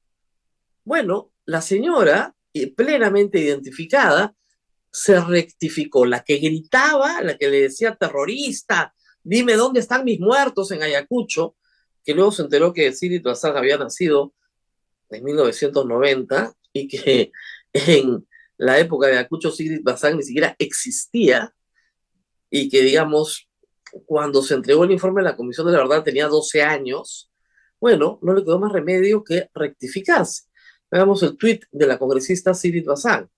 Bueno, 0.84 1.32
la 1.44 1.60
señora 1.60 2.34
plenamente 2.74 3.40
identificada, 3.40 4.34
se 4.96 5.20
rectificó. 5.20 6.06
La 6.06 6.24
que 6.24 6.38
gritaba, 6.38 7.20
la 7.20 7.36
que 7.36 7.50
le 7.50 7.60
decía 7.60 7.96
terrorista, 7.96 8.94
dime 9.22 9.52
dónde 9.52 9.80
están 9.80 10.06
mis 10.06 10.18
muertos 10.18 10.70
en 10.70 10.82
Ayacucho, 10.82 11.54
que 12.02 12.14
luego 12.14 12.32
se 12.32 12.42
enteró 12.42 12.72
que 12.72 12.90
Siri 12.92 13.20
Tuazán 13.20 13.58
había 13.58 13.76
nacido 13.76 14.32
en 15.10 15.22
1990 15.22 16.54
y 16.72 16.88
que 16.88 17.30
en 17.74 18.26
la 18.56 18.78
época 18.78 19.08
de 19.08 19.18
Ayacucho 19.18 19.50
Sigrid 19.50 19.82
Bazán 19.82 20.16
ni 20.16 20.22
siquiera 20.22 20.56
existía 20.58 21.54
y 22.48 22.70
que, 22.70 22.80
digamos, 22.80 23.50
cuando 24.06 24.42
se 24.42 24.54
entregó 24.54 24.84
el 24.84 24.92
informe 24.92 25.20
de 25.20 25.28
la 25.28 25.36
Comisión 25.36 25.66
de 25.66 25.74
la 25.74 25.80
Verdad 25.80 26.04
tenía 26.04 26.26
12 26.26 26.62
años, 26.62 27.30
bueno, 27.78 28.18
no 28.22 28.32
le 28.32 28.42
quedó 28.42 28.58
más 28.58 28.72
remedio 28.72 29.22
que 29.22 29.50
rectificarse. 29.52 30.44
Veamos 30.90 31.22
el 31.22 31.36
tuit 31.36 31.64
de 31.70 31.86
la 31.86 31.98
congresista 31.98 32.54
Sirit 32.54 32.86
Bazán. 32.86 33.28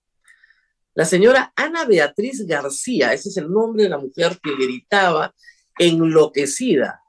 La 0.99 1.05
señora 1.05 1.53
Ana 1.55 1.85
Beatriz 1.85 2.45
García, 2.45 3.13
ese 3.13 3.29
es 3.29 3.37
el 3.37 3.49
nombre 3.49 3.83
de 3.83 3.89
la 3.89 3.99
mujer 3.99 4.37
que 4.43 4.53
gritaba 4.53 5.33
enloquecida, 5.77 7.01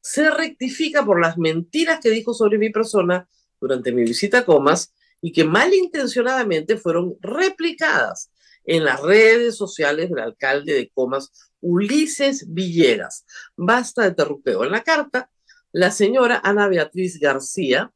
se 0.00 0.28
rectifica 0.28 1.06
por 1.06 1.20
las 1.20 1.38
mentiras 1.38 2.00
que 2.00 2.10
dijo 2.10 2.34
sobre 2.34 2.58
mi 2.58 2.70
persona 2.70 3.28
durante 3.60 3.92
mi 3.92 4.02
visita 4.02 4.38
a 4.38 4.44
Comas 4.44 4.92
y 5.20 5.30
que 5.30 5.44
malintencionadamente 5.44 6.78
fueron 6.78 7.16
replicadas 7.20 8.32
en 8.64 8.84
las 8.84 9.00
redes 9.02 9.54
sociales 9.56 10.10
del 10.10 10.18
alcalde 10.18 10.74
de 10.74 10.90
Comas, 10.92 11.30
Ulises 11.60 12.44
Villegas. 12.52 13.24
Basta 13.56 14.02
de 14.02 14.16
terruqueo. 14.16 14.64
En 14.64 14.72
la 14.72 14.82
carta, 14.82 15.30
la 15.70 15.92
señora 15.92 16.40
Ana 16.42 16.66
Beatriz 16.66 17.20
García 17.20 17.92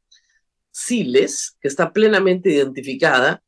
Siles, 0.71 1.57
que 1.59 1.67
está 1.67 1.91
plenamente 1.91 2.49
identificada, 2.49 3.43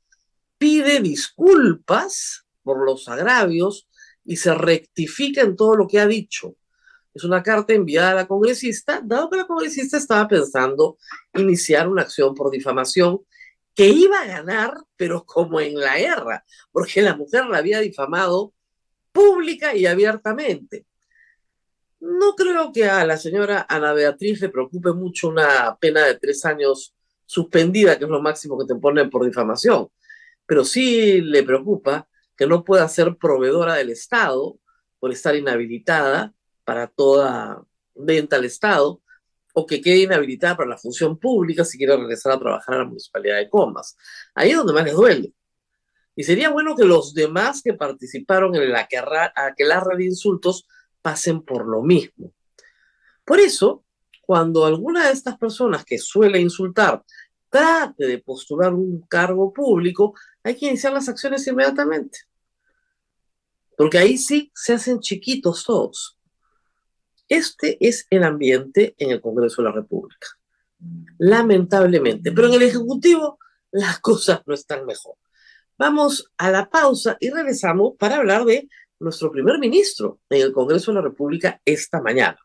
pide 0.58 1.00
disculpas 1.02 2.46
por 2.64 2.86
los 2.86 3.08
agravios 3.08 3.88
y 4.24 4.38
se 4.38 4.54
rectifica 4.54 5.42
en 5.42 5.56
todo 5.56 5.76
lo 5.76 5.88
que 5.88 6.00
ha 6.00 6.08
dicho. 6.08 6.56
Es 7.14 7.24
una 7.24 7.44
carta 7.44 7.74
enviada 7.74 8.12
a 8.12 8.16
la 8.16 8.28
congresista, 8.28 9.02
dado 9.04 9.30
que 9.30 9.38
la 9.38 9.48
congresista 9.48 9.98
estaba 9.98 10.28
pensando 10.28 10.98
iniciar 11.34 11.88
una 11.88 12.02
acción 12.02 12.36
por 12.36 12.52
difamación 12.52 13.22
que 13.74 13.88
iba 13.88 14.22
a 14.22 14.26
ganar, 14.26 14.74
pero 14.96 15.26
como 15.26 15.60
en 15.60 15.80
la 15.80 15.98
guerra, 15.98 16.46
porque 16.72 17.02
la 17.02 17.16
mujer 17.16 17.46
la 17.46 17.60
había 17.60 17.80
difamado 17.80 18.54
pública 19.12 19.76
y 19.76 19.86
abiertamente. 19.86 20.86
No 22.00 22.36
creo 22.36 22.72
que 22.72 22.86
a 22.86 23.06
la 23.06 23.18
señora 23.18 23.66
Ana 23.68 23.94
Beatriz 23.94 24.42
le 24.42 24.50
preocupe 24.50 24.92
mucho 24.92 25.30
una 25.30 25.78
pena 25.80 26.06
de 26.06 26.16
tres 26.16 26.46
años 26.46 26.94
suspendida, 27.26 27.98
que 27.98 28.06
es 28.06 28.10
lo 28.10 28.22
máximo 28.22 28.58
que 28.58 28.66
te 28.66 28.80
ponen 28.80 29.10
por 29.10 29.26
difamación. 29.26 29.88
Pero 30.46 30.64
sí 30.64 31.22
le 31.22 31.44
preocupa 31.44 32.08
que 32.36 32.48
no 32.48 32.64
pueda 32.64 32.88
ser 32.88 33.18
proveedora 33.18 33.76
del 33.76 33.90
Estado 33.90 34.60
por 35.00 35.12
estar 35.12 35.36
inhabilitada 35.36 36.34
para 36.64 36.88
toda 36.88 37.64
venta 37.94 38.36
al 38.36 38.46
Estado 38.46 39.02
o 39.54 39.66
que 39.66 39.82
quede 39.82 40.04
inhabilitada 40.04 40.58
para 40.58 40.70
la 40.70 40.78
función 40.78 41.18
pública 41.18 41.64
si 41.64 41.78
quiere 41.78 41.96
regresar 41.96 42.34
a 42.34 42.40
trabajar 42.40 42.76
a 42.76 42.80
la 42.80 42.86
Municipalidad 42.86 43.38
de 43.38 43.50
Comas. 43.50 43.96
Ahí 44.34 44.52
es 44.52 44.58
donde 44.58 44.74
más 44.74 44.84
les 44.84 44.96
duele. 44.96 45.34
Y 46.16 46.24
sería 46.24 46.50
bueno 46.50 46.76
que 46.76 46.86
los 46.86 47.14
demás 47.14 47.62
que 47.62 47.74
participaron 47.74 48.56
en 48.56 48.72
la 48.72 48.88
aquelarra 49.36 49.96
de 49.96 50.06
insultos 50.06 50.68
pasen 51.02 51.42
por 51.42 51.66
lo 51.68 51.82
mismo. 51.82 52.34
Por 53.24 53.40
eso, 53.40 53.86
cuando 54.22 54.66
alguna 54.66 55.08
de 55.08 55.14
estas 55.14 55.38
personas 55.38 55.86
que 55.86 55.98
suele 55.98 56.40
insultar 56.40 57.04
trate 57.56 58.06
de 58.06 58.18
postular 58.18 58.74
un 58.74 59.00
cargo 59.08 59.54
público, 59.54 60.14
hay 60.44 60.56
que 60.56 60.68
iniciar 60.68 60.92
las 60.92 61.08
acciones 61.08 61.48
inmediatamente. 61.48 62.20
Porque 63.78 63.98
ahí 63.98 64.18
sí 64.18 64.52
se 64.54 64.74
hacen 64.74 65.00
chiquitos 65.00 65.64
todos. 65.64 66.18
Este 67.30 67.78
es 67.80 68.08
el 68.10 68.26
ambiente 68.26 68.94
en 68.98 69.12
el 69.12 69.22
Congreso 69.22 69.62
de 69.62 69.70
la 69.70 69.76
República. 69.76 70.28
Lamentablemente. 71.18 72.34
Pero 72.34 72.50
en 72.50 72.56
el 72.56 72.64
Ejecutivo 72.64 73.40
las 73.72 74.00
cosas 74.00 74.42
no 74.46 74.54
están 74.54 74.86
mejor. 74.86 75.16
Vamos 75.78 76.30
a 76.38 76.52
la 76.52 76.70
pausa 76.70 77.16
y 77.22 77.30
regresamos 77.30 77.94
para 77.98 78.18
hablar 78.18 78.44
de 78.44 78.68
nuestro 79.00 79.32
primer 79.32 79.60
ministro 79.60 80.20
en 80.30 80.42
el 80.42 80.52
Congreso 80.52 80.92
de 80.92 80.96
la 80.96 81.04
República 81.04 81.62
esta 81.64 82.02
mañana. 82.02 82.38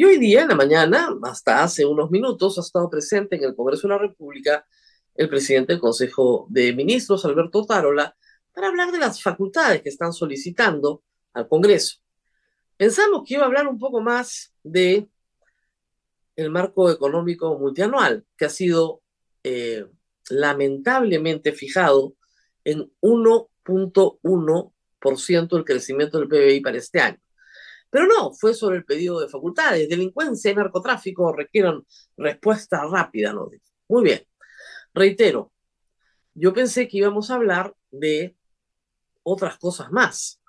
Y 0.00 0.04
hoy 0.04 0.16
día, 0.16 0.40
en 0.40 0.48
la 0.48 0.54
mañana, 0.54 1.14
hasta 1.24 1.62
hace 1.62 1.84
unos 1.84 2.10
minutos, 2.10 2.56
ha 2.56 2.62
estado 2.62 2.88
presente 2.88 3.36
en 3.36 3.44
el 3.44 3.54
Congreso 3.54 3.86
de 3.86 3.92
la 3.92 3.98
República 3.98 4.66
el 5.14 5.28
presidente 5.28 5.74
del 5.74 5.80
Consejo 5.82 6.46
de 6.48 6.72
Ministros, 6.72 7.26
Alberto 7.26 7.66
Tarola, 7.66 8.16
para 8.54 8.68
hablar 8.68 8.92
de 8.92 8.98
las 8.98 9.22
facultades 9.22 9.82
que 9.82 9.90
están 9.90 10.14
solicitando 10.14 11.02
al 11.34 11.48
Congreso. 11.48 11.98
Pensamos 12.78 13.24
que 13.26 13.34
iba 13.34 13.42
a 13.42 13.46
hablar 13.46 13.68
un 13.68 13.78
poco 13.78 14.00
más 14.00 14.54
de 14.62 15.06
el 16.34 16.48
marco 16.48 16.90
económico 16.90 17.58
multianual, 17.58 18.24
que 18.38 18.46
ha 18.46 18.48
sido 18.48 19.02
eh, 19.44 19.84
lamentablemente 20.30 21.52
fijado 21.52 22.14
en 22.64 22.90
1.1 23.02 24.72
el 25.58 25.64
crecimiento 25.66 26.18
del 26.18 26.28
PBI 26.28 26.60
para 26.62 26.78
este 26.78 27.00
año. 27.00 27.20
Pero 27.90 28.06
no, 28.06 28.32
fue 28.32 28.54
sobre 28.54 28.78
el 28.78 28.84
pedido 28.84 29.20
de 29.20 29.28
facultades. 29.28 29.88
Delincuencia 29.88 30.50
y 30.50 30.54
narcotráfico 30.54 31.32
requieren 31.32 31.84
respuesta 32.16 32.86
rápida, 32.86 33.32
¿no? 33.32 33.50
Muy 33.88 34.04
bien. 34.04 34.22
Reitero, 34.94 35.52
yo 36.34 36.52
pensé 36.52 36.88
que 36.88 36.98
íbamos 36.98 37.30
a 37.30 37.34
hablar 37.34 37.74
de 37.90 38.36
otras 39.22 39.58
cosas 39.58 39.90
más. 39.90 40.40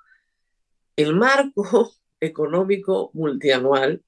El 0.96 1.16
marco 1.16 1.94
económico 2.20 3.10
multianual 3.14 4.04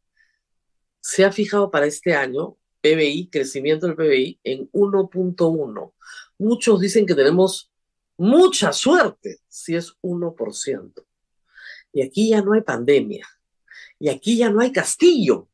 se 1.01 1.25
ha 1.25 1.31
fijado 1.31 1.69
para 1.69 1.87
este 1.87 2.15
año, 2.15 2.57
PBI, 2.81 3.29
crecimiento 3.29 3.87
del 3.87 3.95
PBI, 3.95 4.39
en 4.43 4.71
1.1. 4.71 5.93
Muchos 6.37 6.79
dicen 6.79 7.05
que 7.05 7.15
tenemos 7.15 7.71
mucha 8.17 8.71
suerte 8.71 9.39
si 9.47 9.75
es 9.75 9.97
1%. 10.01 11.05
Y 11.93 12.01
aquí 12.01 12.29
ya 12.29 12.41
no 12.41 12.53
hay 12.53 12.62
pandemia. 12.62 13.25
Y 14.00 14.09
aquí 14.09 14.38
ya 14.38 14.50
no 14.50 14.59
hay 14.59 14.73
Castillo. 14.73 15.47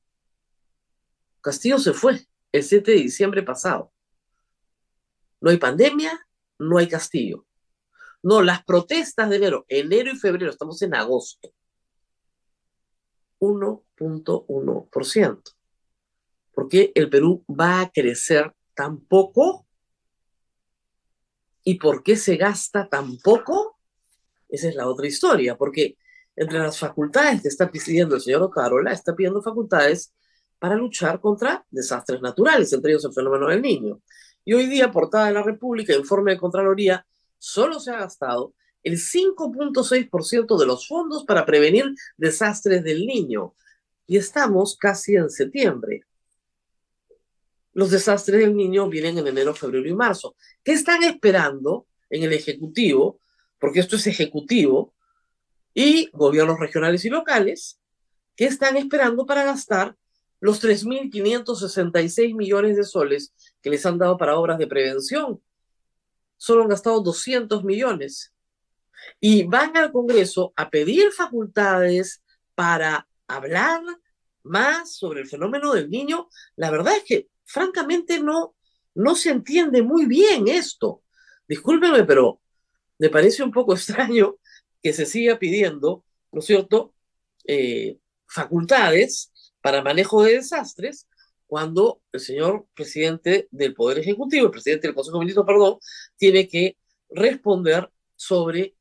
Castillo 1.42 1.78
se 1.78 1.94
fue 1.94 2.26
el 2.52 2.64
7 2.64 2.92
de 2.92 2.98
diciembre 2.98 3.44
pasado. 3.44 3.94
No 5.42 5.52
hay 5.52 5.58
pandemia, 5.58 6.28
no 6.58 6.78
hay 6.78 6.88
Castillo. 6.88 7.46
No, 8.24 8.42
las 8.42 8.64
protestas 8.64 9.30
de 9.30 9.36
enero, 9.36 9.66
enero 9.68 10.12
y 10.12 10.18
febrero, 10.18 10.52
estamos 10.52 10.82
en 10.82 10.96
agosto. 10.96 11.54
1.1%. 13.40 15.56
¿Por 16.54 16.68
qué 16.68 16.92
el 16.96 17.10
Perú 17.10 17.46
va 17.48 17.82
a 17.82 17.92
crecer 17.92 18.54
tan 18.74 19.00
poco? 19.00 19.66
¿Y 21.64 21.76
por 21.76 22.04
qué 22.04 22.18
se 22.18 22.36
gasta 22.36 22.90
tan 22.90 23.18
poco? 23.18 23.80
Esa 24.50 24.70
es 24.70 24.76
la 24.76 24.88
otra 24.88 25.08
historia, 25.08 25.58
porque 25.58 25.98
entre 26.40 26.58
las 26.58 26.80
facultades 26.80 27.42
que 27.42 27.50
está 27.50 27.70
pidiendo 27.70 28.16
el 28.16 28.22
señor 28.22 28.42
Ocarola, 28.44 28.94
está 28.94 29.14
pidiendo 29.14 29.42
facultades 29.42 30.14
para 30.58 30.74
luchar 30.76 31.20
contra 31.20 31.66
desastres 31.70 32.22
naturales, 32.22 32.72
entre 32.72 32.92
ellos 32.92 33.04
el 33.04 33.12
fenómeno 33.12 33.48
del 33.48 33.62
niño. 33.62 34.02
Y 34.46 34.54
hoy 34.54 34.68
día, 34.68 34.90
portada 34.90 35.26
de 35.26 35.34
la 35.34 35.44
República, 35.44 35.94
informe 35.94 36.32
de 36.32 36.38
Contraloría, 36.38 37.06
solo 37.38 37.78
se 37.82 37.92
ha 37.92 38.00
gastado 38.00 38.54
el 38.84 38.94
5.6% 38.94 40.58
de 40.58 40.66
los 40.66 40.88
fondos 40.88 41.26
para 41.26 41.46
prevenir 41.46 41.94
desastres 42.16 42.86
del 42.86 43.06
niño. 43.06 43.54
Y 44.08 44.16
estamos 44.16 44.78
casi 44.78 45.16
en 45.18 45.30
septiembre. 45.30 46.06
Los 47.74 47.92
desastres 47.92 48.40
del 48.40 48.56
niño 48.56 48.88
vienen 48.88 49.18
en 49.18 49.28
enero, 49.28 49.54
febrero 49.54 49.90
y 49.90 49.94
marzo. 49.94 50.38
¿Qué 50.64 50.72
están 50.72 51.04
esperando 51.04 51.86
en 52.10 52.24
el 52.24 52.32
Ejecutivo? 52.32 53.20
Porque 53.60 53.82
esto 53.82 53.98
es 53.98 54.08
Ejecutivo 54.08 54.94
y 55.82 56.10
gobiernos 56.12 56.60
regionales 56.60 57.06
y 57.06 57.10
locales. 57.10 57.80
¿Qué 58.36 58.44
están 58.44 58.76
esperando 58.76 59.26
para 59.26 59.46
gastar 59.46 59.96
los 60.42 60.62
3.566 60.62 62.36
millones 62.36 62.76
de 62.76 62.84
soles 62.84 63.34
que 63.62 63.70
les 63.70 63.86
han 63.86 63.98
dado 63.98 64.18
para 64.18 64.38
obras 64.38 64.58
de 64.58 64.68
prevención? 64.68 65.42
Solo 66.36 66.64
han 66.64 66.68
gastado 66.68 67.00
200 67.00 67.64
millones 67.64 68.34
y 69.22 69.44
van 69.44 69.78
al 69.78 69.94
Congreso 69.94 70.52
a 70.58 70.70
pedir 70.70 71.14
facultades 71.14 72.22
para 72.56 73.08
hablar 73.26 73.82
más 74.44 74.98
sobre 74.98 75.22
el 75.22 75.28
fenómeno 75.28 75.72
del 75.72 75.90
niño, 75.90 76.28
la 76.58 76.72
verdad 76.72 76.98
es 76.98 77.06
que 77.06 77.30
francamente 77.46 78.20
no, 78.20 78.54
no 78.96 79.16
se 79.16 79.30
entiende 79.30 79.82
muy 79.82 80.08
bien 80.08 80.50
esto. 80.50 81.04
Discúlpeme, 81.48 82.04
pero 82.04 82.42
me 82.98 83.10
parece 83.10 83.44
un 83.44 83.52
poco 83.54 83.74
extraño 83.76 84.36
que 84.82 84.94
se 84.94 85.06
siga 85.06 85.40
pidiendo, 85.40 86.04
¿no 86.32 86.40
es 86.40 86.46
cierto?, 86.46 86.94
eh, 87.46 87.98
facultades 88.28 89.32
para 89.62 89.82
manejo 89.82 90.24
de 90.24 90.36
desastres 90.36 91.08
cuando 91.48 92.02
el 92.12 92.20
señor 92.20 92.68
presidente 92.76 93.48
del 93.50 93.74
Poder 93.74 94.00
Ejecutivo, 94.00 94.46
el 94.46 94.52
presidente 94.52 94.88
del 94.88 94.96
Consejo 94.96 95.18
de 95.18 95.22
Ministros, 95.22 95.48
perdón, 95.48 95.80
tiene 96.16 96.48
que 96.48 96.78
responder 97.10 97.90
sobre 98.16 98.76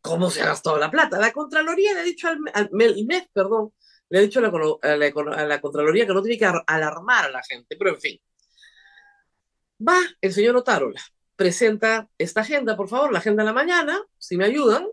cómo 0.00 0.30
se 0.30 0.40
ha 0.42 0.46
gastado 0.46 0.78
la 0.78 0.90
plata. 0.90 1.18
La 1.18 1.32
Contraloría 1.32 1.94
le 1.94 2.00
ha 2.00 2.04
dicho 2.04 2.28
al, 2.28 2.38
mes, 2.70 3.28
perdón, 3.32 3.72
le 4.08 4.18
ha 4.18 4.22
dicho 4.22 4.38
a 4.38 4.42
la, 4.42 4.48
a 4.82 5.46
la, 5.46 5.60
Contraloría 5.60 6.06
que 6.06 6.14
no 6.14 6.22
tiene 6.22 6.38
que 6.38 6.62
alarmar 6.66 7.24
a 7.24 7.30
la 7.30 7.42
gente, 7.42 7.76
pero 7.76 7.90
en 7.90 8.00
fin. 8.00 8.20
Va 9.86 9.98
el 10.20 10.32
señor 10.32 10.56
Otárola, 10.56 11.00
presenta 11.34 12.08
esta 12.18 12.42
agenda, 12.42 12.76
por 12.76 12.88
favor, 12.88 13.12
la 13.12 13.18
agenda 13.18 13.42
de 13.42 13.46
la 13.48 13.52
mañana, 13.52 14.00
si 14.18 14.36
me 14.36 14.44
ayudan. 14.44 14.86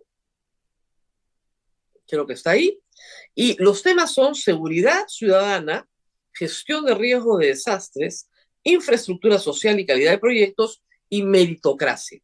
Creo 2.07 2.25
que 2.25 2.33
está 2.33 2.51
ahí. 2.51 2.79
Y 3.35 3.61
los 3.61 3.83
temas 3.83 4.13
son 4.13 4.35
seguridad 4.35 5.05
ciudadana, 5.07 5.87
gestión 6.33 6.85
de 6.85 6.95
riesgo 6.95 7.37
de 7.37 7.47
desastres, 7.47 8.29
infraestructura 8.63 9.39
social 9.39 9.79
y 9.79 9.85
calidad 9.85 10.11
de 10.11 10.17
proyectos 10.17 10.83
y 11.09 11.23
meritocracia. 11.23 12.19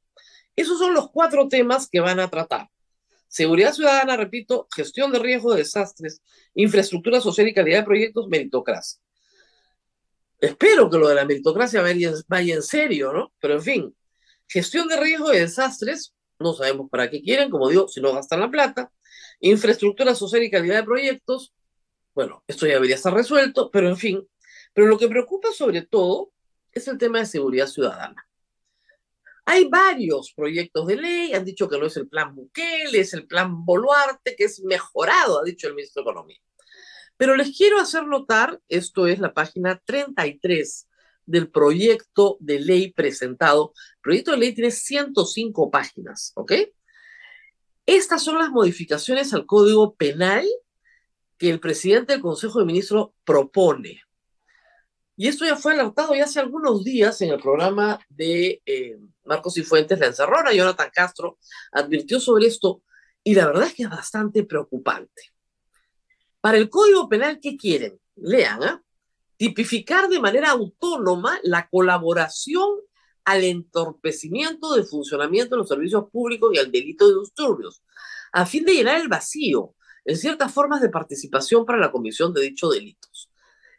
Esos 0.55 0.77
son 0.77 0.93
los 0.93 1.09
cuatro 1.11 1.47
temas 1.47 1.89
que 1.89 1.99
van 1.99 2.19
a 2.19 2.29
tratar. 2.29 2.69
Seguridad 3.27 3.73
ciudadana, 3.73 4.15
repito, 4.15 4.67
gestión 4.75 5.11
de 5.11 5.19
riesgo 5.19 5.53
de 5.53 5.59
desastres, 5.59 6.21
infraestructura 6.53 7.19
social 7.19 7.47
y 7.47 7.53
calidad 7.53 7.79
de 7.79 7.85
proyectos, 7.85 8.27
meritocracia. 8.27 9.01
Espero 10.39 10.89
que 10.89 10.97
lo 10.97 11.07
de 11.07 11.15
la 11.15 11.25
meritocracia 11.25 11.81
vaya, 11.81 12.53
en 12.53 12.61
serio, 12.61 13.13
¿no? 13.13 13.33
Pero 13.39 13.55
en 13.55 13.61
fin, 13.61 13.95
gestión 14.47 14.87
de 14.87 14.97
riesgo 14.97 15.29
de 15.29 15.39
desastres, 15.39 16.13
no 16.43 16.53
sabemos 16.53 16.89
para 16.89 17.09
qué 17.09 17.21
quieren, 17.21 17.49
como 17.49 17.69
digo, 17.69 17.87
si 17.87 18.01
no 18.01 18.13
gastan 18.13 18.41
la 18.41 18.51
plata. 18.51 18.91
Infraestructura 19.39 20.13
social 20.13 20.43
y 20.43 20.51
calidad 20.51 20.77
de 20.77 20.83
proyectos, 20.83 21.53
bueno, 22.13 22.43
esto 22.47 22.67
ya 22.67 22.73
debería 22.73 22.95
estar 22.95 23.13
resuelto, 23.13 23.71
pero 23.71 23.89
en 23.89 23.97
fin. 23.97 24.27
Pero 24.73 24.87
lo 24.87 24.97
que 24.97 25.07
preocupa 25.07 25.51
sobre 25.51 25.81
todo 25.81 26.31
es 26.71 26.87
el 26.87 26.97
tema 26.97 27.19
de 27.19 27.25
seguridad 27.25 27.67
ciudadana. 27.67 28.27
Hay 29.45 29.65
varios 29.65 30.31
proyectos 30.33 30.87
de 30.87 30.95
ley, 30.95 31.33
han 31.33 31.43
dicho 31.43 31.67
que 31.67 31.77
no 31.77 31.85
es 31.85 31.97
el 31.97 32.07
plan 32.07 32.33
Bukele, 32.33 32.99
es 32.99 33.13
el 33.13 33.27
plan 33.27 33.65
Boluarte, 33.65 34.35
que 34.35 34.45
es 34.45 34.61
mejorado, 34.63 35.41
ha 35.41 35.43
dicho 35.43 35.67
el 35.67 35.75
ministro 35.75 36.01
de 36.01 36.11
Economía. 36.11 36.39
Pero 37.17 37.35
les 37.35 37.55
quiero 37.55 37.79
hacer 37.79 38.05
notar, 38.05 38.61
esto 38.69 39.07
es 39.07 39.19
la 39.19 39.33
página 39.33 39.81
33 39.85 40.87
del 41.25 41.49
proyecto 41.49 42.37
de 42.39 42.59
ley 42.59 42.91
presentado. 42.91 43.73
El 43.95 44.01
proyecto 44.01 44.31
de 44.31 44.37
ley 44.37 44.53
tiene 44.53 44.71
105 44.71 45.71
páginas, 45.71 46.31
¿ok? 46.35 46.53
Estas 47.85 48.23
son 48.23 48.37
las 48.37 48.49
modificaciones 48.49 49.33
al 49.33 49.45
Código 49.45 49.95
Penal 49.95 50.45
que 51.37 51.49
el 51.49 51.59
presidente 51.59 52.13
del 52.13 52.21
Consejo 52.21 52.59
de 52.59 52.65
Ministros 52.65 53.09
propone. 53.25 54.01
Y 55.15 55.27
esto 55.27 55.45
ya 55.45 55.55
fue 55.55 55.73
alertado 55.73 56.15
ya 56.15 56.23
hace 56.23 56.39
algunos 56.39 56.83
días 56.83 57.21
en 57.21 57.31
el 57.31 57.39
programa 57.39 57.99
de 58.09 58.61
eh, 58.65 58.97
Marcos 59.25 59.57
y 59.57 59.63
Fuentes, 59.63 59.99
La 59.99 60.07
Encerrona. 60.07 60.53
Jonathan 60.53 60.89
Castro 60.93 61.37
advirtió 61.71 62.19
sobre 62.19 62.47
esto 62.47 62.81
y 63.23 63.35
la 63.35 63.45
verdad 63.45 63.67
es 63.67 63.73
que 63.73 63.83
es 63.83 63.89
bastante 63.89 64.43
preocupante. 64.43 65.33
Para 66.41 66.57
el 66.57 66.69
Código 66.69 67.07
Penal, 67.07 67.39
¿qué 67.41 67.55
quieren? 67.55 67.99
Lean, 68.15 68.63
¿ah? 68.63 68.83
Tipificar 69.37 70.09
de 70.09 70.19
manera 70.19 70.51
autónoma 70.51 71.39
la 71.43 71.67
colaboración 71.69 72.69
al 73.25 73.43
entorpecimiento 73.43 74.73
del 74.73 74.85
funcionamiento 74.85 75.55
de 75.55 75.59
los 75.59 75.69
servicios 75.69 76.05
públicos 76.11 76.51
y 76.53 76.59
al 76.59 76.71
delito 76.71 77.07
de 77.07 77.19
disturbios, 77.19 77.83
a 78.31 78.45
fin 78.45 78.65
de 78.65 78.73
llenar 78.73 78.99
el 78.99 79.07
vacío 79.07 79.75
en 80.05 80.17
ciertas 80.17 80.51
formas 80.53 80.81
de 80.81 80.89
participación 80.89 81.65
para 81.65 81.79
la 81.79 81.91
comisión 81.91 82.33
de 82.33 82.41
dichos 82.41 82.73
delitos. 82.73 83.29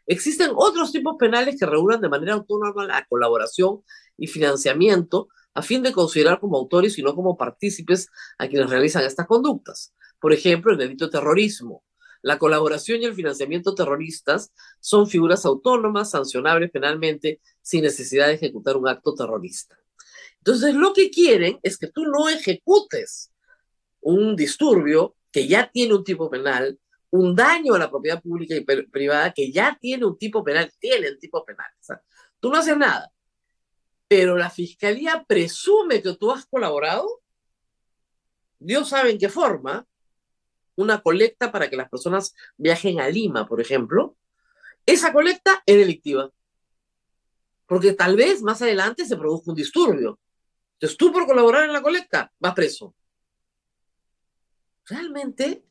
Existen 0.07 0.51
otros 0.55 0.91
tipos 0.91 1.15
penales 1.17 1.57
que 1.59 1.65
regulan 1.65 2.01
de 2.01 2.09
manera 2.09 2.33
autónoma 2.33 2.85
la 2.85 3.05
colaboración 3.07 3.81
y 4.17 4.27
financiamiento 4.27 5.27
a 5.53 5.61
fin 5.61 5.81
de 5.81 5.93
considerar 5.93 6.39
como 6.39 6.57
autores 6.57 6.97
y 6.97 7.01
no 7.01 7.15
como 7.15 7.37
partícipes 7.37 8.09
a 8.37 8.47
quienes 8.47 8.69
realizan 8.69 9.03
estas 9.03 9.25
conductas. 9.25 9.93
Por 10.19 10.33
ejemplo, 10.33 10.71
el 10.71 10.77
delito 10.77 11.05
de 11.05 11.11
terrorismo. 11.11 11.83
La 12.25 12.39
colaboración 12.39 13.03
y 13.03 13.05
el 13.05 13.13
financiamiento 13.13 13.75
terroristas 13.75 14.51
son 14.79 15.07
figuras 15.07 15.45
autónomas, 15.45 16.09
sancionables 16.09 16.71
penalmente, 16.71 17.39
sin 17.61 17.83
necesidad 17.83 18.25
de 18.25 18.33
ejecutar 18.33 18.77
un 18.77 18.87
acto 18.87 19.13
terrorista. 19.13 19.77
Entonces, 20.39 20.73
lo 20.73 20.91
que 20.91 21.11
quieren 21.11 21.59
es 21.61 21.77
que 21.77 21.85
tú 21.85 22.03
no 22.05 22.27
ejecutes 22.27 23.31
un 24.01 24.35
disturbio 24.35 25.15
que 25.31 25.47
ya 25.47 25.69
tiene 25.71 25.93
un 25.93 26.03
tipo 26.03 26.27
penal, 26.27 26.79
un 27.11 27.35
daño 27.35 27.75
a 27.75 27.77
la 27.77 27.91
propiedad 27.91 28.19
pública 28.23 28.55
y 28.55 28.61
privada 28.61 29.31
que 29.31 29.51
ya 29.51 29.77
tiene 29.79 30.03
un 30.05 30.17
tipo 30.17 30.43
penal, 30.43 30.71
tiene 30.79 31.11
un 31.11 31.19
tipo 31.19 31.45
penal. 31.45 31.67
O 31.87 31.93
tú 32.39 32.49
no 32.49 32.57
haces 32.57 32.75
nada, 32.75 33.11
pero 34.07 34.35
la 34.35 34.49
fiscalía 34.49 35.23
presume 35.27 36.01
que 36.01 36.15
tú 36.15 36.31
has 36.31 36.47
colaborado. 36.47 37.21
Dios 38.57 38.89
sabe 38.89 39.11
en 39.11 39.19
qué 39.19 39.29
forma, 39.29 39.85
una 40.75 41.01
colecta 41.01 41.51
para 41.51 41.69
que 41.69 41.77
las 41.77 41.89
personas 41.89 42.33
viajen 42.57 42.99
a 42.99 43.09
Lima, 43.09 43.47
por 43.47 43.61
ejemplo, 43.61 44.17
esa 44.85 45.11
colecta 45.13 45.63
es 45.65 45.77
delictiva. 45.77 46.31
Porque 47.65 47.93
tal 47.93 48.15
vez 48.15 48.41
más 48.41 48.61
adelante 48.61 49.05
se 49.05 49.17
produzca 49.17 49.51
un 49.51 49.55
disturbio. 49.57 50.19
Entonces 50.73 50.97
tú 50.97 51.11
por 51.11 51.25
colaborar 51.25 51.65
en 51.65 51.73
la 51.73 51.81
colecta 51.81 52.31
vas 52.39 52.53
preso. 52.53 52.93
realmente, 54.87 55.65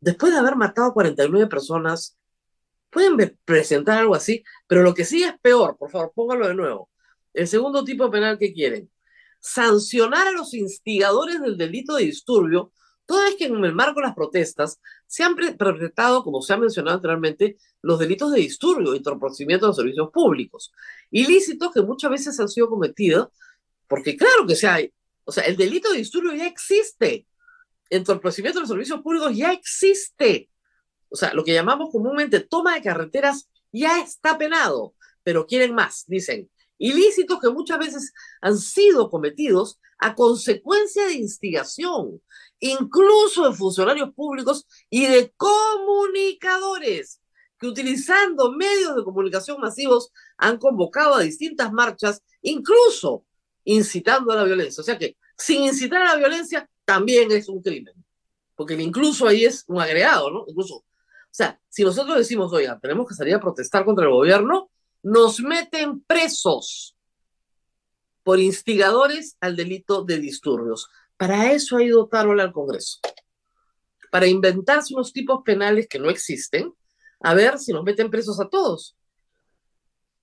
después 0.00 0.32
de 0.32 0.38
haber 0.38 0.56
matado 0.56 0.88
a 0.88 0.94
49 0.94 1.48
personas, 1.48 2.16
pueden 2.90 3.38
presentar 3.44 3.98
algo 3.98 4.14
así, 4.14 4.42
pero 4.66 4.82
lo 4.82 4.94
que 4.94 5.04
sí 5.04 5.22
es 5.22 5.38
peor, 5.40 5.76
por 5.76 5.90
favor, 5.90 6.12
póngalo 6.14 6.48
de 6.48 6.54
nuevo. 6.54 6.90
El 7.34 7.46
segundo 7.46 7.84
tipo 7.84 8.10
penal 8.10 8.38
que 8.38 8.54
quieren, 8.54 8.90
sancionar 9.40 10.28
a 10.28 10.32
los 10.32 10.54
instigadores 10.54 11.40
del 11.40 11.58
delito 11.58 11.96
de 11.96 12.04
disturbio, 12.04 12.72
toda 13.08 13.24
vez 13.24 13.36
que 13.36 13.46
en 13.46 13.64
el 13.64 13.74
marco 13.74 14.00
de 14.00 14.06
las 14.06 14.14
protestas 14.14 14.78
se 15.06 15.24
han 15.24 15.34
perpetrado, 15.34 16.22
como 16.22 16.42
se 16.42 16.52
ha 16.52 16.58
mencionado 16.58 16.96
anteriormente, 16.96 17.56
los 17.80 17.98
delitos 17.98 18.30
de 18.32 18.40
disturbio 18.40 18.94
y 18.94 18.98
de 18.98 19.58
los 19.58 19.76
servicios 19.76 20.10
públicos, 20.12 20.70
ilícitos 21.10 21.72
que 21.72 21.80
muchas 21.80 22.10
veces 22.10 22.38
han 22.38 22.48
sido 22.48 22.68
cometidos, 22.68 23.28
porque 23.86 24.14
claro 24.14 24.46
que 24.46 24.54
se 24.54 24.68
hay, 24.68 24.92
o 25.24 25.32
sea, 25.32 25.44
el 25.44 25.56
delito 25.56 25.90
de 25.90 25.96
disturbio 25.96 26.34
ya 26.34 26.46
existe, 26.46 27.26
entorpecimiento 27.88 28.58
de 28.58 28.64
los 28.64 28.68
servicios 28.68 29.00
públicos 29.00 29.34
ya 29.34 29.52
existe, 29.54 30.50
o 31.08 31.16
sea, 31.16 31.32
lo 31.32 31.44
que 31.44 31.54
llamamos 31.54 31.88
comúnmente 31.90 32.40
toma 32.40 32.74
de 32.74 32.82
carreteras 32.82 33.48
ya 33.72 34.02
está 34.02 34.36
penado, 34.36 34.94
pero 35.22 35.46
quieren 35.46 35.74
más, 35.74 36.04
dicen, 36.06 36.50
ilícitos 36.76 37.40
que 37.40 37.48
muchas 37.48 37.78
veces 37.78 38.12
han 38.42 38.58
sido 38.58 39.08
cometidos 39.08 39.80
a 39.98 40.14
consecuencia 40.14 41.06
de 41.06 41.14
instigación, 41.14 42.20
incluso 42.60 43.48
de 43.48 43.56
funcionarios 43.56 44.12
públicos 44.14 44.66
y 44.90 45.06
de 45.06 45.32
comunicadores 45.36 47.20
que 47.58 47.66
utilizando 47.66 48.52
medios 48.52 48.96
de 48.96 49.04
comunicación 49.04 49.60
masivos 49.60 50.12
han 50.36 50.58
convocado 50.58 51.14
a 51.14 51.22
distintas 51.22 51.72
marchas, 51.72 52.22
incluso 52.42 53.24
incitando 53.64 54.32
a 54.32 54.36
la 54.36 54.44
violencia. 54.44 54.80
O 54.80 54.84
sea 54.84 54.98
que 54.98 55.16
sin 55.36 55.64
incitar 55.64 56.02
a 56.02 56.12
la 56.12 56.16
violencia 56.16 56.68
también 56.84 57.30
es 57.32 57.48
un 57.48 57.60
crimen, 57.62 57.94
porque 58.54 58.74
incluso 58.74 59.26
ahí 59.26 59.44
es 59.44 59.64
un 59.66 59.80
agregado, 59.80 60.30
¿no? 60.30 60.44
Incluso, 60.46 60.76
o 60.76 60.84
sea, 61.30 61.60
si 61.68 61.84
nosotros 61.84 62.16
decimos, 62.16 62.52
oiga, 62.52 62.78
tenemos 62.80 63.06
que 63.08 63.14
salir 63.14 63.34
a 63.34 63.40
protestar 63.40 63.84
contra 63.84 64.04
el 64.04 64.12
gobierno, 64.12 64.70
nos 65.02 65.40
meten 65.40 66.00
presos 66.00 66.96
por 68.22 68.40
instigadores 68.40 69.36
al 69.40 69.56
delito 69.56 70.04
de 70.04 70.18
disturbios. 70.18 70.88
Para 71.18 71.52
eso 71.52 71.76
ha 71.76 71.82
ido 71.82 72.06
Tarola 72.06 72.44
al 72.44 72.52
Congreso, 72.52 73.00
para 74.10 74.26
inventarse 74.26 74.94
unos 74.94 75.12
tipos 75.12 75.42
penales 75.44 75.88
que 75.88 75.98
no 75.98 76.08
existen, 76.08 76.72
a 77.20 77.34
ver 77.34 77.58
si 77.58 77.72
nos 77.72 77.82
meten 77.82 78.08
presos 78.08 78.40
a 78.40 78.48
todos. 78.48 78.96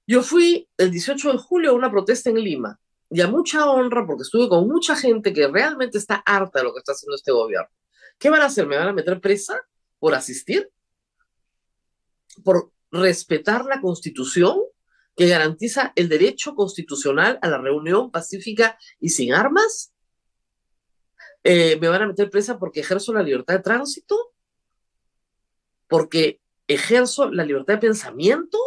Yo 0.07 0.23
fui 0.23 0.69
el 0.77 0.91
18 0.91 1.33
de 1.33 1.37
julio 1.37 1.71
a 1.71 1.73
una 1.73 1.91
protesta 1.91 2.29
en 2.29 2.39
Lima 2.39 2.79
y 3.09 3.19
a 3.19 3.27
mucha 3.27 3.69
honra 3.69 4.05
porque 4.05 4.23
estuve 4.23 4.47
con 4.47 4.67
mucha 4.67 4.95
gente 4.95 5.33
que 5.33 5.47
realmente 5.47 5.97
está 5.97 6.23
harta 6.25 6.59
de 6.59 6.65
lo 6.65 6.73
que 6.73 6.79
está 6.79 6.93
haciendo 6.93 7.15
este 7.15 7.31
gobierno. 7.31 7.69
¿Qué 8.17 8.29
van 8.29 8.41
a 8.41 8.45
hacer? 8.45 8.65
¿Me 8.65 8.77
van 8.77 8.87
a 8.87 8.93
meter 8.93 9.19
presa 9.19 9.59
por 9.99 10.15
asistir? 10.15 10.69
¿Por 12.43 12.71
respetar 12.91 13.65
la 13.65 13.81
constitución 13.81 14.59
que 15.15 15.27
garantiza 15.27 15.91
el 15.95 16.07
derecho 16.07 16.55
constitucional 16.55 17.39
a 17.41 17.49
la 17.49 17.57
reunión 17.57 18.11
pacífica 18.11 18.77
y 18.99 19.09
sin 19.09 19.33
armas? 19.33 19.94
Eh, 21.45 21.77
¿Me 21.79 21.87
van 21.87 22.01
a 22.01 22.07
meter 22.07 22.29
presa 22.29 22.59
porque 22.59 22.81
ejerzo 22.81 23.13
la 23.13 23.23
libertad 23.23 23.53
de 23.53 23.61
tránsito? 23.61 24.33
¿Porque 25.87 26.41
ejerzo 26.67 27.31
la 27.31 27.45
libertad 27.45 27.75
de 27.75 27.81
pensamiento? 27.81 28.57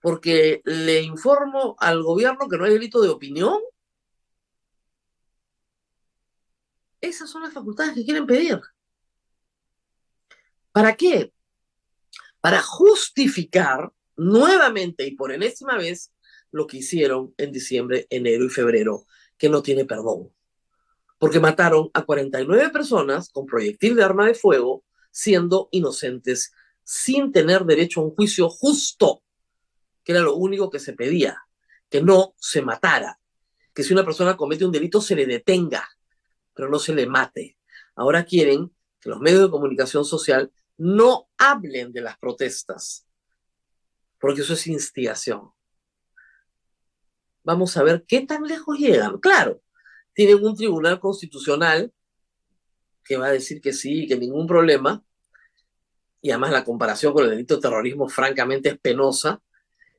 ¿Porque 0.00 0.62
le 0.64 1.02
informo 1.02 1.74
al 1.80 2.02
gobierno 2.02 2.48
que 2.48 2.56
no 2.56 2.64
hay 2.64 2.72
delito 2.72 3.00
de 3.00 3.08
opinión? 3.08 3.58
Esas 7.00 7.30
son 7.30 7.42
las 7.42 7.52
facultades 7.52 7.94
que 7.94 8.04
quieren 8.04 8.26
pedir. 8.26 8.60
¿Para 10.72 10.94
qué? 10.94 11.32
para 12.40 12.62
justificar 12.62 13.92
nuevamente 14.16 15.06
y 15.06 15.12
por 15.12 15.32
enésima 15.32 15.76
vez 15.76 16.12
lo 16.50 16.66
que 16.66 16.78
hicieron 16.78 17.34
en 17.36 17.52
diciembre, 17.52 18.06
enero 18.10 18.44
y 18.44 18.48
febrero, 18.48 19.04
que 19.36 19.48
no 19.48 19.62
tiene 19.62 19.84
perdón. 19.84 20.32
Porque 21.18 21.40
mataron 21.40 21.90
a 21.94 22.04
49 22.04 22.70
personas 22.70 23.30
con 23.30 23.46
proyectil 23.46 23.96
de 23.96 24.04
arma 24.04 24.26
de 24.26 24.34
fuego, 24.34 24.84
siendo 25.10 25.68
inocentes, 25.72 26.52
sin 26.84 27.32
tener 27.32 27.64
derecho 27.64 28.00
a 28.00 28.04
un 28.04 28.14
juicio 28.14 28.48
justo, 28.48 29.22
que 30.04 30.12
era 30.12 30.22
lo 30.22 30.36
único 30.36 30.70
que 30.70 30.78
se 30.78 30.92
pedía, 30.92 31.36
que 31.90 32.00
no 32.02 32.34
se 32.38 32.62
matara, 32.62 33.18
que 33.74 33.82
si 33.82 33.92
una 33.92 34.04
persona 34.04 34.36
comete 34.36 34.64
un 34.64 34.72
delito 34.72 35.00
se 35.00 35.14
le 35.14 35.26
detenga, 35.26 35.88
pero 36.54 36.68
no 36.68 36.78
se 36.78 36.94
le 36.94 37.06
mate. 37.06 37.58
Ahora 37.94 38.24
quieren 38.24 38.74
que 39.00 39.10
los 39.10 39.20
medios 39.20 39.42
de 39.42 39.50
comunicación 39.50 40.04
social 40.04 40.52
no 40.76 41.28
hablen 41.36 41.92
de 41.92 42.00
las 42.00 42.18
protestas, 42.18 43.06
porque 44.18 44.40
eso 44.42 44.54
es 44.54 44.66
instigación. 44.66 45.50
Vamos 47.44 47.76
a 47.76 47.82
ver 47.82 48.04
qué 48.06 48.22
tan 48.22 48.44
lejos 48.44 48.78
llegan. 48.78 49.18
Claro, 49.18 49.60
tienen 50.18 50.44
un 50.44 50.56
tribunal 50.56 50.98
constitucional 50.98 51.92
que 53.04 53.16
va 53.16 53.26
a 53.26 53.30
decir 53.30 53.60
que 53.60 53.72
sí, 53.72 54.04
que 54.08 54.16
ningún 54.16 54.48
problema, 54.48 55.00
y 56.20 56.32
además 56.32 56.50
la 56.50 56.64
comparación 56.64 57.12
con 57.12 57.22
el 57.22 57.30
delito 57.30 57.54
de 57.54 57.62
terrorismo 57.62 58.08
francamente 58.08 58.70
es 58.70 58.78
penosa, 58.80 59.40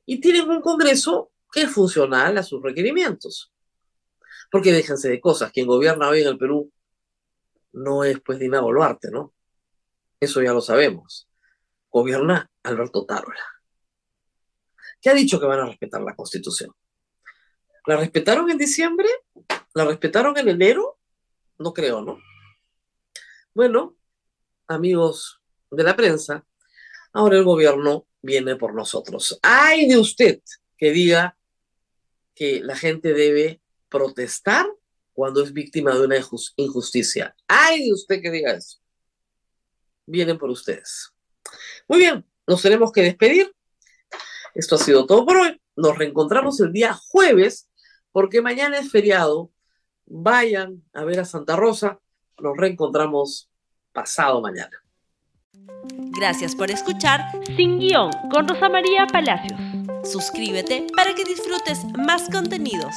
y 0.04 0.20
tienen 0.20 0.50
un 0.50 0.60
Congreso 0.60 1.32
que 1.50 1.62
es 1.62 1.70
funcional 1.70 2.36
a 2.36 2.42
sus 2.42 2.62
requerimientos. 2.62 3.50
Porque 4.50 4.74
déjense 4.74 5.08
de 5.08 5.22
cosas, 5.22 5.52
quien 5.52 5.66
gobierna 5.66 6.10
hoy 6.10 6.20
en 6.20 6.28
el 6.28 6.36
Perú 6.36 6.70
no 7.72 8.04
es 8.04 8.20
pues 8.20 8.38
Dina 8.38 8.60
Boluarte, 8.60 9.10
¿no? 9.10 9.32
Eso 10.20 10.42
ya 10.42 10.52
lo 10.52 10.60
sabemos. 10.60 11.30
Gobierna 11.88 12.50
Alberto 12.62 13.06
Tarola. 13.06 13.42
¿Qué 15.00 15.08
ha 15.08 15.14
dicho 15.14 15.40
que 15.40 15.46
van 15.46 15.60
a 15.60 15.66
respetar 15.66 16.02
la 16.02 16.14
Constitución? 16.14 16.74
¿La 17.86 17.96
respetaron 17.96 18.50
en 18.50 18.58
diciembre? 18.58 19.08
¿La 19.74 19.84
respetaron 19.84 20.36
en 20.38 20.48
enero? 20.48 20.98
No 21.58 21.72
creo, 21.72 22.00
¿no? 22.02 22.18
Bueno, 23.54 23.96
amigos 24.66 25.40
de 25.70 25.82
la 25.82 25.96
prensa, 25.96 26.46
ahora 27.12 27.36
el 27.36 27.44
gobierno 27.44 28.06
viene 28.22 28.56
por 28.56 28.74
nosotros. 28.74 29.38
Hay 29.42 29.88
de 29.88 29.98
usted 29.98 30.40
que 30.76 30.90
diga 30.92 31.36
que 32.34 32.60
la 32.60 32.76
gente 32.76 33.12
debe 33.12 33.60
protestar 33.88 34.66
cuando 35.12 35.42
es 35.42 35.52
víctima 35.52 35.94
de 35.94 36.04
una 36.04 36.16
injusticia. 36.56 37.36
Hay 37.48 37.84
de 37.84 37.92
usted 37.92 38.22
que 38.22 38.30
diga 38.30 38.52
eso 38.52 38.80
vienen 40.10 40.38
por 40.38 40.50
ustedes. 40.50 41.12
Muy 41.88 41.98
bien, 41.98 42.26
nos 42.46 42.62
tenemos 42.62 42.92
que 42.92 43.02
despedir. 43.02 43.54
Esto 44.54 44.74
ha 44.74 44.78
sido 44.78 45.06
todo 45.06 45.24
por 45.24 45.36
hoy. 45.36 45.60
Nos 45.76 45.96
reencontramos 45.96 46.60
el 46.60 46.72
día 46.72 46.92
jueves, 46.94 47.68
porque 48.12 48.42
mañana 48.42 48.78
es 48.78 48.90
feriado. 48.90 49.50
Vayan 50.12 50.82
a 50.92 51.04
ver 51.04 51.20
a 51.20 51.24
Santa 51.24 51.54
Rosa. 51.54 52.00
Nos 52.40 52.56
reencontramos 52.56 53.48
pasado 53.92 54.40
mañana. 54.40 54.76
Gracias 56.18 56.56
por 56.56 56.68
escuchar 56.70 57.20
Sin 57.56 57.78
Guión 57.78 58.10
con 58.30 58.48
Rosa 58.48 58.68
María 58.68 59.06
Palacios. 59.06 59.58
Suscríbete 60.02 60.88
para 60.96 61.14
que 61.14 61.24
disfrutes 61.24 61.84
más 61.96 62.28
contenidos. 62.28 62.94